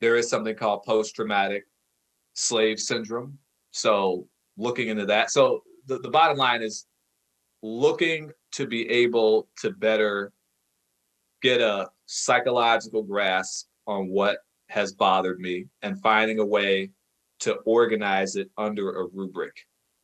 There 0.00 0.16
is 0.16 0.28
something 0.28 0.54
called 0.54 0.84
post 0.84 1.14
traumatic 1.14 1.64
slave 2.34 2.78
syndrome. 2.78 3.38
So, 3.70 4.26
looking 4.56 4.88
into 4.88 5.06
that. 5.06 5.30
So, 5.30 5.62
the, 5.86 5.98
the 5.98 6.10
bottom 6.10 6.36
line 6.36 6.62
is 6.62 6.86
looking 7.62 8.30
to 8.52 8.66
be 8.66 8.88
able 8.88 9.48
to 9.60 9.70
better 9.70 10.32
get 11.42 11.60
a 11.60 11.90
psychological 12.06 13.02
grasp 13.02 13.66
on 13.86 14.08
what 14.08 14.38
has 14.68 14.92
bothered 14.92 15.38
me 15.38 15.66
and 15.82 16.00
finding 16.00 16.38
a 16.38 16.44
way 16.44 16.90
to 17.40 17.54
organize 17.66 18.36
it 18.36 18.50
under 18.56 19.00
a 19.00 19.06
rubric, 19.12 19.54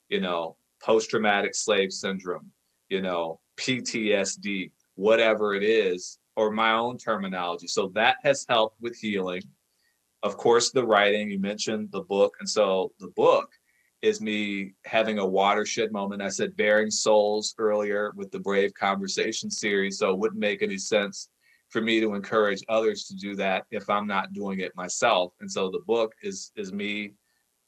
you 0.09 0.21
know, 0.21 0.57
post 0.83 1.11
traumatic 1.11 1.55
slave 1.55 1.93
syndrome, 1.93 2.51
you 2.89 3.01
know, 3.01 3.41
PTSD, 3.57 4.71
whatever 4.95 5.55
it 5.55 5.63
is, 5.63 6.19
or 6.37 6.51
my 6.51 6.73
own 6.73 6.99
terminology. 6.99 7.67
So 7.67 7.89
that 7.95 8.17
has 8.23 8.47
helped 8.49 8.81
with 8.81 8.97
healing. 8.97 9.43
Of 10.23 10.37
course, 10.37 10.71
the 10.71 10.87
writing, 10.87 11.31
you 11.31 11.39
mentioned 11.39 11.91
the 11.91 12.03
book. 12.03 12.37
And 12.41 12.49
so 12.49 12.93
the 13.01 13.09
book 13.09 13.51
is 14.03 14.21
me 14.21 14.75
having 14.85 15.19
a 15.19 15.27
watershed 15.27 15.93
moment. 15.93 16.23
I 16.23 16.29
said 16.29 16.57
bearing 16.57 16.91
souls 16.91 17.55
earlier 17.59 18.13
with 18.17 18.31
the 18.31 18.41
Brave 18.41 18.75
Conversation 18.75 19.51
series. 19.51 19.99
So 19.99 20.11
it 20.11 20.19
wouldn't 20.19 20.41
make 20.41 20.63
any 20.63 20.79
sense 20.79 21.29
for 21.73 21.81
me 21.81 22.01
to 22.01 22.15
encourage 22.15 22.63
others 22.69 23.05
to 23.05 23.17
do 23.17 23.35
that 23.37 23.65
if 23.71 23.89
I'm 23.89 24.07
not 24.07 24.33
doing 24.33 24.61
it 24.61 24.77
myself. 24.77 25.33
And 25.41 25.51
so 25.51 25.71
the 25.71 25.81
book 25.87 26.13
is 26.23 26.53
is 26.57 26.73
me, 26.73 27.15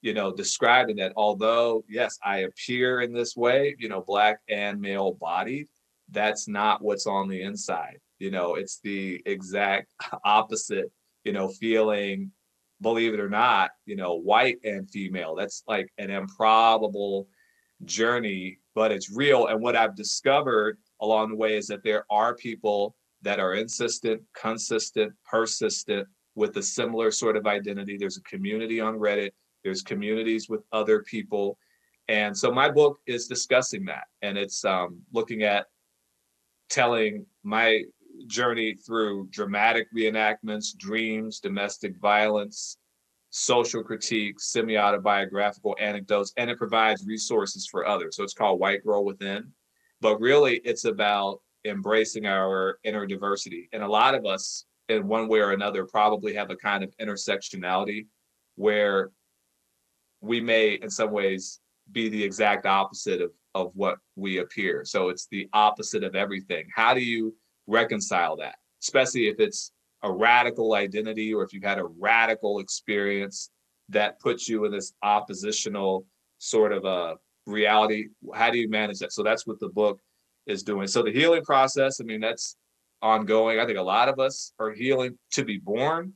you 0.03 0.13
know, 0.13 0.33
describing 0.33 0.97
that 0.97 1.13
although 1.17 1.85
yes, 1.89 2.19
I 2.23 2.39
appear 2.39 3.01
in 3.01 3.13
this 3.13 3.37
way, 3.37 3.75
you 3.79 3.89
know, 3.89 4.03
black 4.07 4.41
and 4.49 4.81
male 4.81 5.13
bodied, 5.13 5.69
that's 6.11 6.47
not 6.49 6.83
what's 6.83 7.07
on 7.07 7.29
the 7.29 7.43
inside. 7.43 7.99
You 8.19 8.31
know, 8.31 8.55
it's 8.55 8.81
the 8.81 9.23
exact 9.27 9.93
opposite, 10.25 10.91
you 11.25 11.33
know, 11.33 11.49
feeling 11.49 12.31
believe 12.81 13.15
it 13.15 13.21
or 13.21 13.29
not, 13.29 13.71
you 13.87 13.97
know, 13.97 14.15
white 14.15 14.59
and 14.65 14.89
female. 14.91 15.35
That's 15.35 15.63
like 15.67 15.93
an 15.99 16.11
improbable 16.11 17.29
journey, 17.85 18.59
but 18.75 18.93
it's 18.93 19.11
real. 19.11 19.47
And 19.47 19.61
what 19.61 19.77
I've 19.77 19.97
discovered 19.97 20.79
along 21.01 21.31
the 21.31 21.37
way 21.37 21.57
is 21.57 21.67
that 21.69 21.83
there 21.83 22.05
are 22.11 22.35
people 22.35 22.95
that 23.23 23.41
are 23.41 23.55
insistent, 23.55 24.23
consistent, 24.35 25.13
persistent 25.25 26.07
with 26.35 26.57
a 26.57 26.63
similar 26.63 27.11
sort 27.11 27.37
of 27.37 27.47
identity. 27.47 27.97
There's 27.97 28.19
a 28.19 28.23
community 28.23 28.81
on 28.81 28.99
Reddit, 28.99 29.31
there's 29.63 29.83
communities 29.83 30.49
with 30.49 30.63
other 30.73 31.03
people. 31.03 31.59
And 32.09 32.37
so 32.37 32.53
my 32.53 32.71
book 32.71 32.99
is 33.07 33.27
discussing 33.27 33.87
that. 33.87 34.05
And 34.21 34.37
it's 34.37 34.65
um, 34.65 35.01
looking 35.13 35.43
at 35.43 35.67
telling 36.69 37.25
my 37.45 37.85
journey 38.27 38.75
through 38.75 39.29
dramatic 39.31 39.87
reenactments, 39.95 40.77
dreams, 40.77 41.41
domestic 41.41 41.97
violence, 41.99 42.79
social 43.31 43.83
critique, 43.83 44.39
semi 44.39 44.79
autobiographical 44.79 45.77
anecdotes, 45.81 46.33
and 46.37 46.51
it 46.51 46.59
provides 46.59 47.05
resources 47.05 47.67
for 47.67 47.87
others. 47.87 48.17
So 48.17 48.23
it's 48.23 48.35
called 48.35 48.61
White 48.61 48.85
Girl 48.85 49.05
Within. 49.05 49.53
But 50.01 50.21
really, 50.21 50.57
it's 50.65 50.85
about 50.85 51.41
embracing 51.65 52.27
our 52.27 52.79
inner 52.85 53.07
diversity. 53.07 53.69
And 53.73 53.83
a 53.83 53.89
lot 53.89 54.15
of 54.15 54.27
us, 54.27 54.67
in 54.89 55.09
one 55.09 55.29
way 55.29 55.41
or 55.41 55.53
another, 55.53 55.85
probably 55.85 56.35
have 56.35 56.51
a 56.51 56.57
kind 56.57 56.85
of 56.85 56.95
intersectionality 57.01 58.07
where 58.57 59.11
we 60.21 60.41
may, 60.41 60.75
in 60.75 60.91
some 60.91 61.11
ways, 61.11 61.61
be 61.91 62.09
the 62.09 62.23
exact 62.23 62.67
opposite 62.67 63.21
of, 63.21 63.31
of 63.55 63.73
what 63.75 63.99
we 64.17 64.39
appear. 64.39 64.85
So 64.85 65.09
it's 65.09 65.27
the 65.31 65.49
opposite 65.53 66.05
of 66.05 66.15
everything. 66.15 66.67
How 66.75 66.95
do 66.95 67.01
you 67.01 67.35
reconcile 67.67 68.37
that, 68.37 68.57
especially 68.83 69.29
if 69.29 69.41
it's 69.41 69.73
a 70.03 70.13
radical 70.13 70.75
identity 70.75 71.33
or 71.33 71.43
if 71.43 71.53
you've 71.53 71.65
had 71.65 71.79
a 71.79 71.85
radical 71.85 72.59
experience 72.59 73.51
that 73.89 74.21
puts 74.21 74.49
you 74.49 74.65
in 74.65 74.73
this 74.73 74.93
oppositional 75.03 76.07
sort 76.39 76.73
of 76.73 76.85
a 76.85 77.17
reality? 77.47 78.09
How 78.35 78.51
do 78.51 78.59
you 78.59 78.69
manage 78.69 78.99
that? 78.99 79.13
So 79.13 79.23
that's 79.23 79.47
what 79.47 79.61
the 79.61 79.69
book 79.69 80.01
is 80.47 80.63
doing. 80.63 80.87
So 80.87 81.03
the 81.03 81.13
healing 81.13 81.43
process, 81.43 82.01
I 82.01 82.05
mean, 82.05 82.21
that's 82.21 82.57
ongoing. 83.03 83.59
I 83.59 83.67
think 83.67 83.79
a 83.79 83.83
lot 83.83 84.09
of 84.09 84.19
us 84.19 84.53
are 84.59 84.73
healing. 84.73 85.19
To 85.33 85.45
be 85.45 85.59
born 85.59 86.13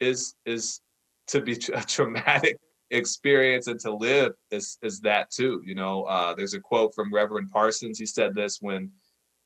is 0.00 0.34
is 0.44 0.80
to 1.28 1.40
be 1.40 1.52
a 1.74 1.82
traumatic 1.82 2.58
experience 2.90 3.66
and 3.66 3.80
to 3.80 3.94
live 3.94 4.32
is 4.50 4.78
is 4.82 5.00
that 5.00 5.30
too. 5.30 5.62
You 5.64 5.74
know, 5.74 6.04
uh, 6.04 6.34
there's 6.34 6.54
a 6.54 6.60
quote 6.60 6.94
from 6.94 7.12
Reverend 7.12 7.50
Parsons. 7.50 7.98
He 7.98 8.06
said 8.06 8.34
this 8.34 8.58
when 8.60 8.90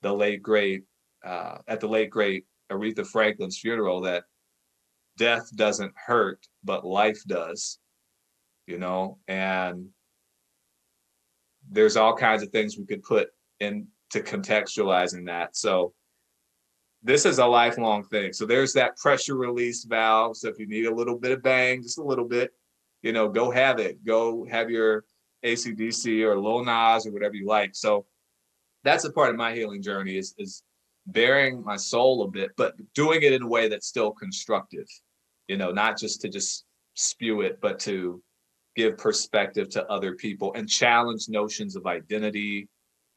the 0.01 0.13
late 0.13 0.41
great 0.41 0.83
uh, 1.23 1.57
at 1.67 1.79
the 1.79 1.87
late 1.87 2.09
great 2.09 2.45
Aretha 2.71 3.05
Franklin's 3.05 3.59
funeral 3.59 4.01
that 4.01 4.23
death 5.17 5.49
doesn't 5.55 5.93
hurt, 5.95 6.45
but 6.63 6.85
life 6.85 7.21
does. 7.27 7.79
You 8.67 8.77
know, 8.77 9.17
and 9.27 9.89
there's 11.69 11.97
all 11.97 12.15
kinds 12.15 12.43
of 12.43 12.49
things 12.49 12.77
we 12.77 12.85
could 12.85 13.03
put 13.03 13.29
into 13.59 13.87
contextualizing 14.13 15.25
that. 15.25 15.55
So 15.55 15.93
this 17.01 17.25
is 17.25 17.39
a 17.39 17.45
lifelong 17.45 18.03
thing. 18.03 18.33
So 18.33 18.45
there's 18.45 18.73
that 18.73 18.97
pressure 18.97 19.35
release 19.35 19.85
valve. 19.85 20.37
So 20.37 20.49
if 20.49 20.59
you 20.59 20.67
need 20.67 20.85
a 20.85 20.93
little 20.93 21.17
bit 21.17 21.31
of 21.31 21.41
bang, 21.41 21.81
just 21.81 21.97
a 21.97 22.03
little 22.03 22.25
bit, 22.25 22.51
you 23.01 23.13
know, 23.13 23.29
go 23.29 23.51
have 23.51 23.79
it. 23.79 24.03
Go 24.05 24.45
have 24.45 24.69
your 24.69 25.05
ACDC 25.45 26.23
or 26.23 26.39
Lil 26.39 26.65
Nas 26.65 27.05
or 27.05 27.11
whatever 27.11 27.35
you 27.35 27.47
like. 27.47 27.71
So 27.73 28.05
that's 28.83 29.05
a 29.05 29.11
part 29.11 29.29
of 29.29 29.35
my 29.35 29.53
healing 29.53 29.81
journey 29.81 30.17
is 30.17 30.35
is 30.37 30.63
bearing 31.11 31.63
my 31.63 31.75
soul 31.75 32.23
a 32.23 32.27
bit, 32.27 32.51
but 32.57 32.73
doing 32.93 33.21
it 33.21 33.33
in 33.33 33.43
a 33.43 33.47
way 33.47 33.67
that's 33.67 33.87
still 33.87 34.11
constructive. 34.11 34.87
You 35.47 35.57
know, 35.57 35.71
not 35.71 35.97
just 35.97 36.21
to 36.21 36.29
just 36.29 36.65
spew 36.93 37.41
it, 37.41 37.59
but 37.61 37.79
to 37.79 38.21
give 38.75 38.97
perspective 38.97 39.69
to 39.69 39.85
other 39.87 40.15
people 40.15 40.53
and 40.53 40.69
challenge 40.69 41.27
notions 41.27 41.75
of 41.75 41.85
identity 41.85 42.67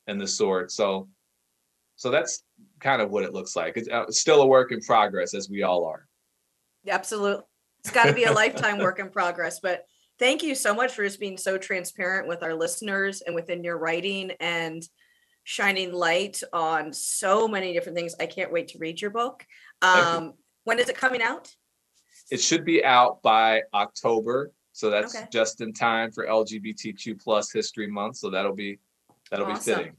and 0.06 0.20
the 0.20 0.26
sort. 0.26 0.72
So, 0.72 1.08
so 1.96 2.10
that's 2.10 2.42
kind 2.80 3.02
of 3.02 3.10
what 3.10 3.24
it 3.24 3.32
looks 3.32 3.54
like. 3.54 3.76
It's, 3.76 3.88
uh, 3.88 4.10
still 4.10 4.42
a 4.42 4.46
work 4.46 4.72
in 4.72 4.80
progress, 4.80 5.34
as 5.34 5.48
we 5.50 5.62
all 5.62 5.84
are. 5.84 6.08
Absolutely, 6.88 7.44
it's 7.80 7.92
got 7.92 8.06
to 8.06 8.12
be 8.12 8.24
a 8.24 8.32
lifetime 8.32 8.78
work 8.78 8.98
in 8.98 9.10
progress. 9.10 9.60
But 9.60 9.84
thank 10.18 10.42
you 10.42 10.54
so 10.54 10.74
much 10.74 10.94
for 10.94 11.04
just 11.04 11.20
being 11.20 11.36
so 11.36 11.58
transparent 11.58 12.26
with 12.26 12.42
our 12.42 12.54
listeners 12.54 13.20
and 13.20 13.34
within 13.34 13.62
your 13.62 13.78
writing 13.78 14.32
and 14.40 14.82
shining 15.44 15.92
light 15.92 16.42
on 16.52 16.92
so 16.92 17.48
many 17.48 17.72
different 17.72 17.96
things. 17.96 18.14
I 18.20 18.26
can't 18.26 18.52
wait 18.52 18.68
to 18.68 18.78
read 18.78 19.00
your 19.00 19.10
book. 19.10 19.44
Um, 19.80 20.34
when 20.64 20.78
is 20.78 20.88
it 20.88 20.96
coming 20.96 21.22
out? 21.22 21.52
It 22.30 22.40
should 22.40 22.64
be 22.64 22.84
out 22.84 23.20
by 23.22 23.62
October. 23.74 24.52
So 24.72 24.90
that's 24.90 25.14
okay. 25.14 25.26
just 25.30 25.60
in 25.60 25.72
time 25.72 26.10
for 26.12 26.26
LGBTQ 26.26 27.22
plus 27.22 27.52
history 27.52 27.86
month. 27.86 28.16
So 28.16 28.30
that'll 28.30 28.54
be 28.54 28.78
that'll 29.30 29.46
awesome. 29.46 29.74
be 29.74 29.78
fitting. 29.78 29.96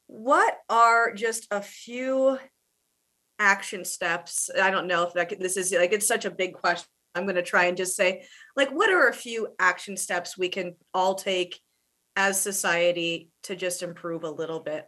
what 0.08 0.58
are 0.70 1.14
just 1.14 1.48
a 1.52 1.62
few 1.62 2.38
action 3.38 3.86
steps? 3.86 4.50
I 4.62 4.72
don't 4.72 4.88
know 4.88 5.04
if 5.04 5.14
that 5.14 5.40
this 5.40 5.58
is 5.58 5.72
like 5.72 5.94
it's 5.94 6.08
such 6.08 6.26
a 6.26 6.32
big 6.32 6.54
question. 6.54 6.88
I'm 7.16 7.24
going 7.24 7.36
to 7.36 7.44
try 7.44 7.66
and 7.66 7.78
just 7.78 7.96
say 7.96 8.26
like 8.56 8.70
what 8.70 8.90
are 8.90 9.08
a 9.08 9.14
few 9.14 9.50
action 9.60 9.98
steps 9.98 10.38
we 10.38 10.50
can 10.50 10.76
all 10.94 11.16
take 11.16 11.60
as 12.16 12.40
society 12.40 13.30
to 13.44 13.56
just 13.56 13.82
improve 13.82 14.24
a 14.24 14.30
little 14.30 14.60
bit 14.60 14.86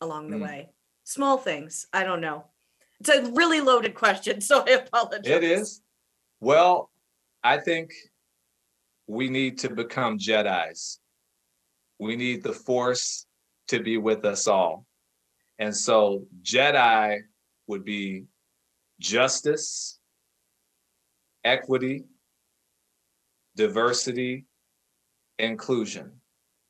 along 0.00 0.30
the 0.30 0.36
mm. 0.36 0.42
way? 0.42 0.68
Small 1.04 1.38
things. 1.38 1.86
I 1.92 2.04
don't 2.04 2.20
know. 2.20 2.46
It's 3.00 3.10
a 3.10 3.30
really 3.32 3.60
loaded 3.60 3.94
question, 3.94 4.40
so 4.42 4.64
I 4.66 4.72
apologize. 4.72 5.26
It 5.26 5.44
is. 5.44 5.82
Well, 6.40 6.90
I 7.42 7.58
think 7.58 7.92
we 9.06 9.28
need 9.28 9.58
to 9.58 9.70
become 9.70 10.18
Jedi's. 10.18 11.00
We 11.98 12.16
need 12.16 12.42
the 12.42 12.52
Force 12.52 13.26
to 13.68 13.80
be 13.80 13.96
with 13.98 14.24
us 14.24 14.46
all. 14.46 14.86
And 15.58 15.74
so, 15.74 16.26
Jedi 16.42 17.20
would 17.66 17.84
be 17.84 18.24
justice, 19.00 19.98
equity, 21.44 22.04
diversity, 23.56 24.46
inclusion. 25.38 26.12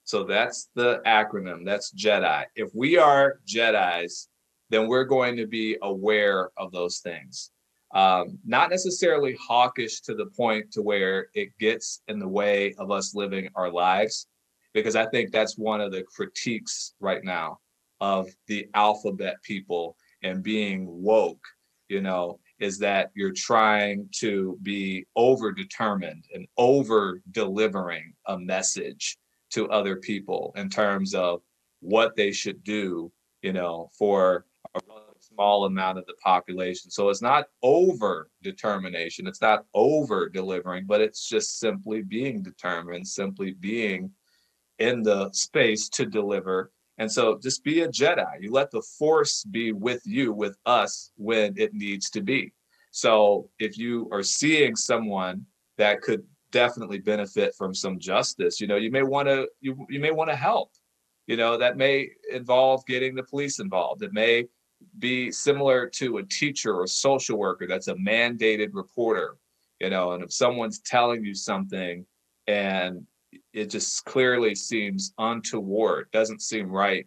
So 0.05 0.23
that's 0.25 0.69
the 0.75 1.03
acronym. 1.05 1.65
That's 1.65 1.93
JEDI. 1.93 2.45
If 2.55 2.71
we 2.75 2.97
are 2.97 3.41
JEDIs, 3.47 4.29
then 4.71 4.87
we're 4.87 5.05
going 5.05 5.37
to 5.37 5.47
be 5.47 5.77
aware 5.83 6.51
of 6.57 6.73
those 6.73 6.99
things 6.99 7.51
um, 7.97 8.39
not 8.45 8.69
necessarily 8.69 9.35
hawkish 9.41 10.03
to 10.03 10.15
the 10.15 10.27
point 10.27 10.71
to 10.71 10.83
where 10.83 11.29
it 11.33 11.57
gets 11.59 12.03
in 12.09 12.19
the 12.19 12.29
way 12.29 12.75
of 12.75 12.91
us 12.91 13.15
living 13.15 13.49
our 13.55 13.71
lives 13.71 14.27
because 14.75 14.95
i 14.95 15.07
think 15.07 15.33
that's 15.33 15.57
one 15.57 15.81
of 15.81 15.91
the 15.91 16.05
critiques 16.15 16.95
right 17.01 17.25
now 17.25 17.59
of 18.03 18.29
the 18.49 18.69
alphabet 18.75 19.37
people 19.43 19.97
and 20.23 20.43
being 20.43 20.87
woke 21.03 21.43
you 21.89 22.03
know 22.03 22.39
is 22.59 22.79
that 22.79 23.11
you're 23.15 23.33
trying 23.33 24.07
to 24.13 24.59
be 24.63 25.07
over 25.17 25.51
determined 25.51 26.25
and 26.35 26.47
over 26.59 27.23
delivering 27.31 28.13
a 28.27 28.39
message 28.39 29.17
to 29.51 29.71
other 29.71 29.97
people 29.97 30.53
in 30.57 30.69
terms 30.69 31.15
of 31.15 31.41
what 31.81 32.15
they 32.15 32.31
should 32.31 32.63
do 32.63 33.11
you 33.41 33.55
know 33.55 33.89
for 33.99 34.45
a 34.75 34.81
small 35.37 35.67
amount 35.67 35.99
of 35.99 36.07
the 36.07 36.15
population. 36.15 36.91
So 36.91 37.11
it's 37.11 37.23
not 37.23 37.47
over 37.63 38.31
determination, 38.43 39.27
it's 39.27 39.43
not 39.43 39.67
over 39.75 40.29
delivering, 40.29 40.87
but 40.87 41.01
it's 41.01 41.29
just 41.29 41.61
simply 41.61 42.03
being 42.03 42.43
determined, 42.43 43.07
simply 43.07 43.53
being 43.53 44.11
in 44.79 45.03
the 45.03 45.31
space 45.33 45.89
to 45.91 46.07
deliver. 46.07 46.73
And 46.99 47.11
so 47.13 47.39
just 47.43 47.63
be 47.63 47.83
a 47.83 47.89
Jedi. 47.89 48.41
You 48.41 48.51
let 48.51 48.71
the 48.71 48.83
force 48.99 49.45
be 49.45 49.73
with 49.73 50.03
you, 50.07 50.33
with 50.33 50.57
us 50.65 51.13
when 51.17 51.55
it 51.59 51.75
needs 51.75 52.09
to 52.11 52.23
be. 52.23 52.53
So 52.91 53.51
if 53.59 53.77
you 53.77 54.09
are 54.11 54.23
seeing 54.23 54.75
someone 54.75 55.45
that 55.77 56.01
could 56.01 56.25
definitely 56.51 56.99
benefit 56.99 57.55
from 57.55 57.75
some 57.75 57.99
justice, 57.99 58.61
you 58.61 58.67
know, 58.67 58.77
you 58.77 58.91
may 58.91 59.03
want 59.03 59.29
to 59.29 59.47
you, 59.61 59.87
you 59.91 60.01
may 60.01 60.11
want 60.11 60.31
to 60.31 60.37
help 60.37 60.71
you 61.27 61.37
know, 61.37 61.57
that 61.57 61.77
may 61.77 62.11
involve 62.33 62.87
getting 62.87 63.15
the 63.15 63.23
police 63.23 63.59
involved. 63.59 64.03
It 64.03 64.13
may 64.13 64.47
be 64.99 65.31
similar 65.31 65.89
to 65.89 66.19
a 66.19 66.23
teacher 66.25 66.75
or 66.75 66.87
social 66.87 67.39
worker 67.39 67.67
that's 67.67 67.89
a 67.89 67.95
mandated 67.95 68.71
reporter, 68.73 69.37
you 69.81 69.91
know, 69.91 70.13
and 70.13 70.23
if 70.23 70.33
someone's 70.33 70.81
telling 70.81 71.25
you 71.25 71.35
something 71.35 72.05
and 72.47 73.07
it 73.53 73.71
just 73.71 74.05
clearly 74.05 74.55
seems 74.55 75.13
untoward, 75.19 76.09
doesn't 76.13 76.43
seem 76.43 76.71
right, 76.71 77.07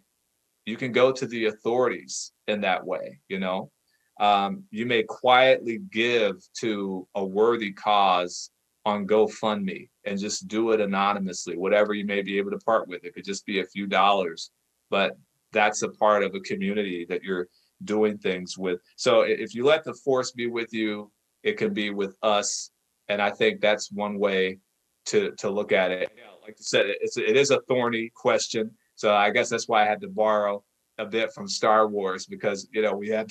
you 0.66 0.78
can 0.78 0.92
go 0.92 1.12
to 1.12 1.26
the 1.26 1.46
authorities 1.46 2.32
in 2.48 2.62
that 2.62 2.86
way, 2.86 3.20
you 3.28 3.40
know. 3.40 3.72
Um, 4.20 4.64
you 4.70 4.86
may 4.86 5.04
quietly 5.04 5.80
give 5.92 6.36
to 6.60 7.08
a 7.16 7.26
worthy 7.26 7.72
cause 7.72 8.52
on 8.86 9.08
GoFundMe 9.08 9.90
and 10.06 10.20
just 10.20 10.48
do 10.48 10.72
it 10.72 10.82
anonymously, 10.82 11.58
whatever 11.58 11.94
you 11.94 12.06
may 12.06 12.22
be 12.22 12.38
able 12.38 12.52
to 12.52 12.58
part 12.58 12.88
with. 12.88 13.06
It 13.06 13.14
could 13.14 13.24
just 13.24 13.46
be 13.46 13.62
a 13.62 13.66
few 13.66 13.88
dollars, 13.88 14.52
but 14.90 15.18
that's 15.52 15.82
a 15.82 15.90
part 15.90 16.24
of 16.24 16.36
a 16.36 16.40
community 16.42 17.06
that 17.10 17.24
you're 17.24 17.48
doing 17.84 18.18
things 18.18 18.58
with. 18.58 18.80
So 18.96 19.22
if 19.22 19.56
you 19.56 19.66
let 19.66 19.84
the 19.84 19.94
force 19.94 20.32
be 20.32 20.48
with 20.48 20.74
you, 20.74 21.12
it 21.44 21.58
can 21.58 21.74
be 21.74 21.90
with 21.90 22.16
us. 22.22 22.72
And 23.08 23.22
I 23.22 23.32
think 23.32 23.62
that's 23.62 23.92
one 23.92 24.20
way 24.20 24.60
to 25.08 25.32
to 25.38 25.50
look 25.50 25.72
at 25.72 25.92
it. 25.92 26.12
Like 26.44 26.56
I 26.58 26.62
said, 26.62 26.86
it's 26.88 27.18
it 27.18 27.36
is 27.36 27.52
a 27.52 27.62
thorny 27.68 28.12
question. 28.16 28.72
So 28.96 29.14
I 29.16 29.30
guess 29.30 29.50
that's 29.50 29.68
why 29.68 29.84
I 29.84 29.86
had 29.86 30.02
to 30.02 30.10
borrow 30.10 30.64
a 30.98 31.06
bit 31.06 31.34
from 31.34 31.48
Star 31.48 31.88
Wars 31.88 32.26
because 32.26 32.68
you 32.72 32.82
know 32.82 32.94
we 32.94 33.10
had, 33.10 33.30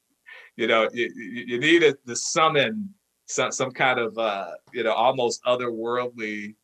you 0.56 0.66
know, 0.66 0.88
you, 0.92 1.12
you 1.14 1.58
needed 1.60 1.96
to 2.06 2.16
summon 2.16 2.94
some 3.26 3.52
some 3.52 3.70
kind 3.70 3.98
of 3.98 4.16
uh, 4.18 4.52
you 4.72 4.82
know 4.82 4.92
almost 4.92 5.42
otherworldly 5.44 6.54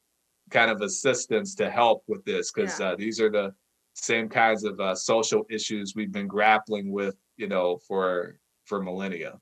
kind 0.51 0.71
of 0.71 0.81
assistance 0.81 1.55
to 1.57 1.71
help 1.71 2.03
with 2.09 2.25
this 2.25 2.51
because 2.51 2.81
yeah. 2.81 2.89
uh, 2.89 2.97
these 2.97 3.21
are 3.21 3.31
the 3.31 3.53
same 4.05 4.29
kinds 4.29 4.65
of 4.65 4.79
uh, 4.81 4.95
social 4.95 5.45
issues 5.51 5.95
we've 5.95 6.13
been 6.13 6.27
grappling 6.27 6.93
with, 6.93 7.17
you 7.37 7.49
know, 7.49 7.79
for 7.87 8.39
for 8.65 8.83
millennia. 8.83 9.39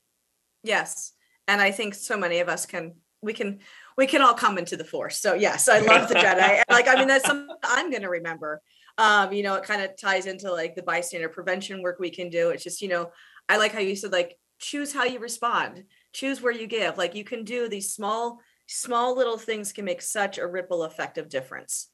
Yes, 0.63 1.13
and 1.47 1.61
I 1.61 1.71
think 1.71 1.93
so 1.93 2.17
many 2.17 2.39
of 2.39 2.49
us 2.49 2.65
can 2.65 2.95
we 3.21 3.33
can 3.33 3.59
we 3.97 4.07
can 4.07 4.21
all 4.21 4.33
come 4.33 4.57
into 4.57 4.77
the 4.77 4.83
force. 4.83 5.19
So 5.19 5.33
yes, 5.33 5.67
I 5.67 5.79
love 5.79 6.09
the 6.09 6.15
Jedi. 6.15 6.63
like 6.69 6.87
I 6.87 6.95
mean, 6.95 7.07
that's 7.07 7.25
something 7.25 7.55
I'm 7.63 7.89
going 7.89 8.03
to 8.03 8.09
remember. 8.09 8.61
Um, 8.97 9.31
you 9.31 9.43
know, 9.43 9.55
it 9.55 9.63
kind 9.63 9.81
of 9.81 9.95
ties 9.95 10.25
into 10.25 10.51
like 10.51 10.75
the 10.75 10.83
bystander 10.83 11.29
prevention 11.29 11.81
work 11.81 11.99
we 11.99 12.09
can 12.09 12.29
do. 12.29 12.49
It's 12.49 12.63
just 12.63 12.81
you 12.81 12.87
know, 12.87 13.11
I 13.49 13.57
like 13.57 13.73
how 13.73 13.79
you 13.79 13.95
said 13.95 14.11
like 14.11 14.37
choose 14.59 14.93
how 14.93 15.03
you 15.03 15.19
respond, 15.19 15.83
choose 16.13 16.41
where 16.41 16.53
you 16.53 16.67
give. 16.67 16.97
Like 16.97 17.15
you 17.15 17.23
can 17.23 17.43
do 17.43 17.69
these 17.69 17.93
small 17.93 18.39
small 18.67 19.15
little 19.15 19.37
things 19.37 19.71
can 19.71 19.85
make 19.85 20.01
such 20.01 20.37
a 20.37 20.47
ripple 20.47 20.83
effect 20.83 21.17
of 21.17 21.29
difference. 21.29 21.89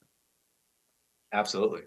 Absolutely. 1.34 1.82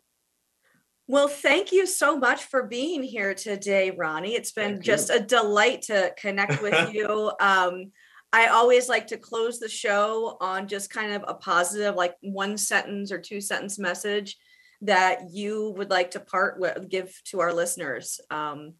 Well, 1.08 1.28
thank 1.28 1.70
you 1.70 1.86
so 1.86 2.18
much 2.18 2.44
for 2.44 2.64
being 2.64 3.02
here 3.02 3.32
today, 3.32 3.92
Ronnie. 3.92 4.34
It's 4.34 4.50
been 4.50 4.74
thank 4.74 4.84
just 4.84 5.08
you. 5.08 5.16
a 5.16 5.20
delight 5.20 5.82
to 5.82 6.12
connect 6.18 6.60
with 6.60 6.92
you. 6.92 7.30
Um, 7.38 7.92
I 8.32 8.48
always 8.48 8.88
like 8.88 9.06
to 9.08 9.16
close 9.16 9.60
the 9.60 9.68
show 9.68 10.36
on 10.40 10.66
just 10.66 10.90
kind 10.90 11.12
of 11.12 11.24
a 11.28 11.34
positive, 11.34 11.94
like 11.94 12.16
one 12.22 12.58
sentence 12.58 13.12
or 13.12 13.20
two 13.20 13.40
sentence 13.40 13.78
message 13.78 14.36
that 14.82 15.30
you 15.30 15.72
would 15.76 15.90
like 15.90 16.10
to 16.10 16.20
part 16.20 16.58
with, 16.58 16.88
give 16.88 17.16
to 17.26 17.40
our 17.40 17.52
listeners. 17.52 18.20
Um, 18.30 18.74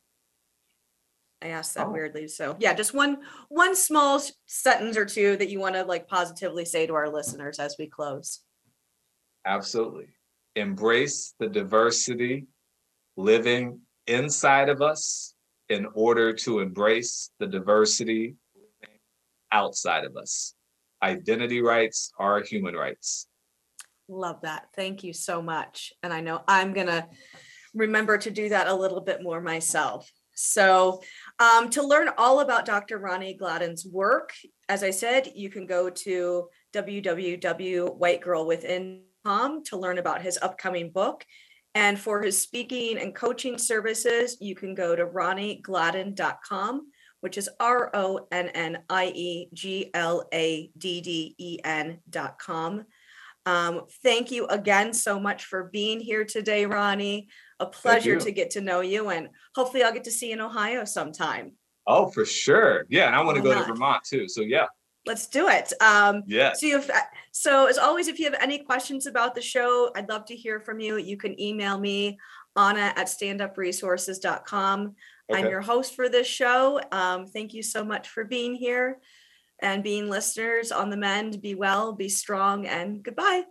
I 1.41 1.49
asked 1.49 1.77
that 1.77 1.87
oh. 1.87 1.93
weirdly. 1.93 2.27
So 2.27 2.57
yeah, 2.59 2.75
just 2.75 2.93
one 2.93 3.19
one 3.49 3.77
small 3.77 4.21
sentence 4.47 4.97
or 4.97 5.05
two 5.05 5.37
that 5.37 5.49
you 5.49 5.61
want 5.61 5.77
to 5.77 5.85
like 5.85 6.09
positively 6.09 6.65
say 6.65 6.87
to 6.87 6.95
our 6.95 7.09
listeners 7.09 7.61
as 7.61 7.77
we 7.79 7.87
close. 7.87 8.41
Absolutely 9.45 10.09
embrace 10.57 11.35
the 11.39 11.49
diversity 11.49 12.47
living 13.17 13.81
inside 14.07 14.69
of 14.69 14.83
us 14.83 15.35
in 15.69 15.87
order 15.95 16.33
to 16.33 16.61
embrace 16.61 17.31
the 17.39 17.47
diversity 17.47 18.35
outside 19.53 20.05
of 20.05 20.17
us. 20.17 20.55
Identity 21.03 21.61
rights 21.61 22.13
are 22.19 22.43
human 22.43 22.75
rights. 22.75 23.29
Love 24.09 24.41
that. 24.43 24.69
Thank 24.75 25.05
you 25.05 25.13
so 25.13 25.43
much. 25.43 25.93
And 26.03 26.13
I 26.13 26.21
know 26.21 26.43
I'm 26.49 26.73
going 26.73 26.87
to 26.87 27.07
remember 27.75 28.17
to 28.19 28.31
do 28.31 28.49
that 28.49 28.69
a 28.69 28.75
little 28.75 29.01
bit 29.01 29.23
more 29.23 29.41
myself. 29.41 30.11
So, 30.39 31.01
um, 31.39 31.71
to 31.71 31.83
learn 31.83 32.11
all 32.19 32.41
about 32.41 32.67
Dr. 32.67 32.99
Ronnie 32.99 33.33
Gladden's 33.35 33.87
work, 33.87 34.35
as 34.69 34.83
I 34.83 34.91
said, 34.91 35.33
you 35.35 35.49
can 35.49 35.65
go 35.67 35.89
to 35.89 36.49
www.whitegirlwithin 36.75 39.01
to 39.65 39.77
learn 39.77 39.99
about 39.99 40.23
his 40.23 40.39
upcoming 40.41 40.91
book. 40.91 41.25
And 41.75 41.99
for 41.99 42.23
his 42.23 42.41
speaking 42.41 42.99
and 42.99 43.15
coaching 43.15 43.59
services, 43.59 44.39
you 44.41 44.55
can 44.55 44.75
go 44.75 44.97
to 44.97 45.05
ronniegladden.com, 45.05 46.91
which 47.21 47.37
is 47.37 47.51
R 47.61 47.91
O 47.95 48.27
N 48.33 48.49
N 48.49 48.79
I 48.89 49.07
E 49.15 49.49
G 49.53 49.91
L 49.93 50.27
A 50.33 50.71
D 50.79 51.01
D 51.01 51.35
E 51.37 51.59
N.com. 51.65 52.85
Um, 53.45 53.83
thank 54.03 54.31
you 54.31 54.47
again 54.47 54.95
so 54.95 55.21
much 55.21 55.45
for 55.45 55.65
being 55.65 56.01
here 56.01 56.25
today, 56.25 56.67
Ronnie. 56.67 57.29
A 57.61 57.67
pleasure 57.67 58.19
to 58.19 58.33
get 58.33 58.51
to 58.51 58.61
know 58.61 58.81
you, 58.81 59.11
and 59.11 59.29
hopefully, 59.55 59.83
I'll 59.83 59.93
get 59.93 60.05
to 60.05 60.11
see 60.11 60.29
you 60.29 60.35
in 60.35 60.41
Ohio 60.41 60.85
sometime. 60.85 61.53
Oh, 61.87 62.11
for 62.11 62.25
sure. 62.25 62.85
Yeah, 62.89 63.07
and 63.07 63.15
I 63.15 63.23
want 63.23 63.37
to 63.37 63.43
go 63.43 63.53
not? 63.53 63.67
to 63.67 63.73
Vermont 63.73 64.03
too. 64.05 64.29
So 64.29 64.43
yeah, 64.43 64.67
let's 65.07 65.27
do 65.27 65.49
it. 65.49 65.73
Um, 65.81 66.23
yeah. 66.27 66.53
So, 66.53 66.83
so 67.33 67.67
as 67.67 67.79
always, 67.79 68.09
if 68.09 68.19
you 68.19 68.25
have 68.27 68.41
any 68.41 68.59
questions 68.59 69.07
about 69.07 69.35
the 69.35 69.43
show, 69.43 69.91
I'd 69.95 70.09
love 70.09 70.25
to 70.27 70.37
hear 70.37 70.61
from 70.61 70.81
you. 70.81 70.97
You 70.99 71.17
can 71.17 71.41
email 71.41 71.79
me, 71.79 72.19
Anna 72.57 72.93
at 72.97 73.07
standupresources.com. 73.07 74.95
Okay. 75.29 75.41
I'm 75.41 75.51
your 75.51 75.61
host 75.61 75.95
for 75.95 76.09
this 76.09 76.27
show. 76.27 76.81
Um, 76.93 77.27
thank 77.27 77.55
you 77.55 77.63
so 77.63 77.85
much 77.85 78.09
for 78.09 78.25
being 78.25 78.55
here 78.55 78.99
and 79.61 79.83
being 79.83 80.09
listeners 80.09 80.71
on 80.71 80.91
the 80.91 80.97
mend. 80.97 81.41
Be 81.41 81.55
well, 81.55 81.93
be 81.93 82.09
strong, 82.09 82.67
and 82.67 83.03
goodbye. 83.03 83.45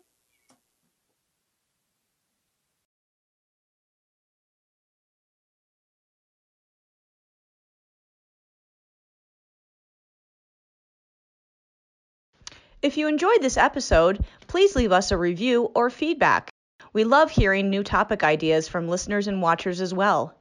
If 12.86 12.98
you 12.98 13.08
enjoyed 13.08 13.42
this 13.42 13.58
episode, 13.58 14.24
please 14.46 14.76
leave 14.76 14.92
us 14.92 15.10
a 15.10 15.18
review 15.18 15.72
or 15.74 15.90
feedback. 15.90 16.52
We 16.94 17.04
love 17.04 17.32
hearing 17.32 17.72
new 17.72 17.84
topic 17.84 18.24
ideas 18.24 18.68
from 18.68 18.88
listeners 18.88 19.26
and 19.26 19.42
watchers 19.42 19.82
as 19.82 19.92
well. 19.92 20.36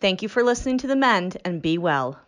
Thank 0.00 0.20
you 0.20 0.28
for 0.28 0.42
listening 0.42 0.78
to 0.78 0.88
The 0.88 0.96
Mend 0.96 1.36
and 1.44 1.62
be 1.62 1.78
well. 1.78 2.18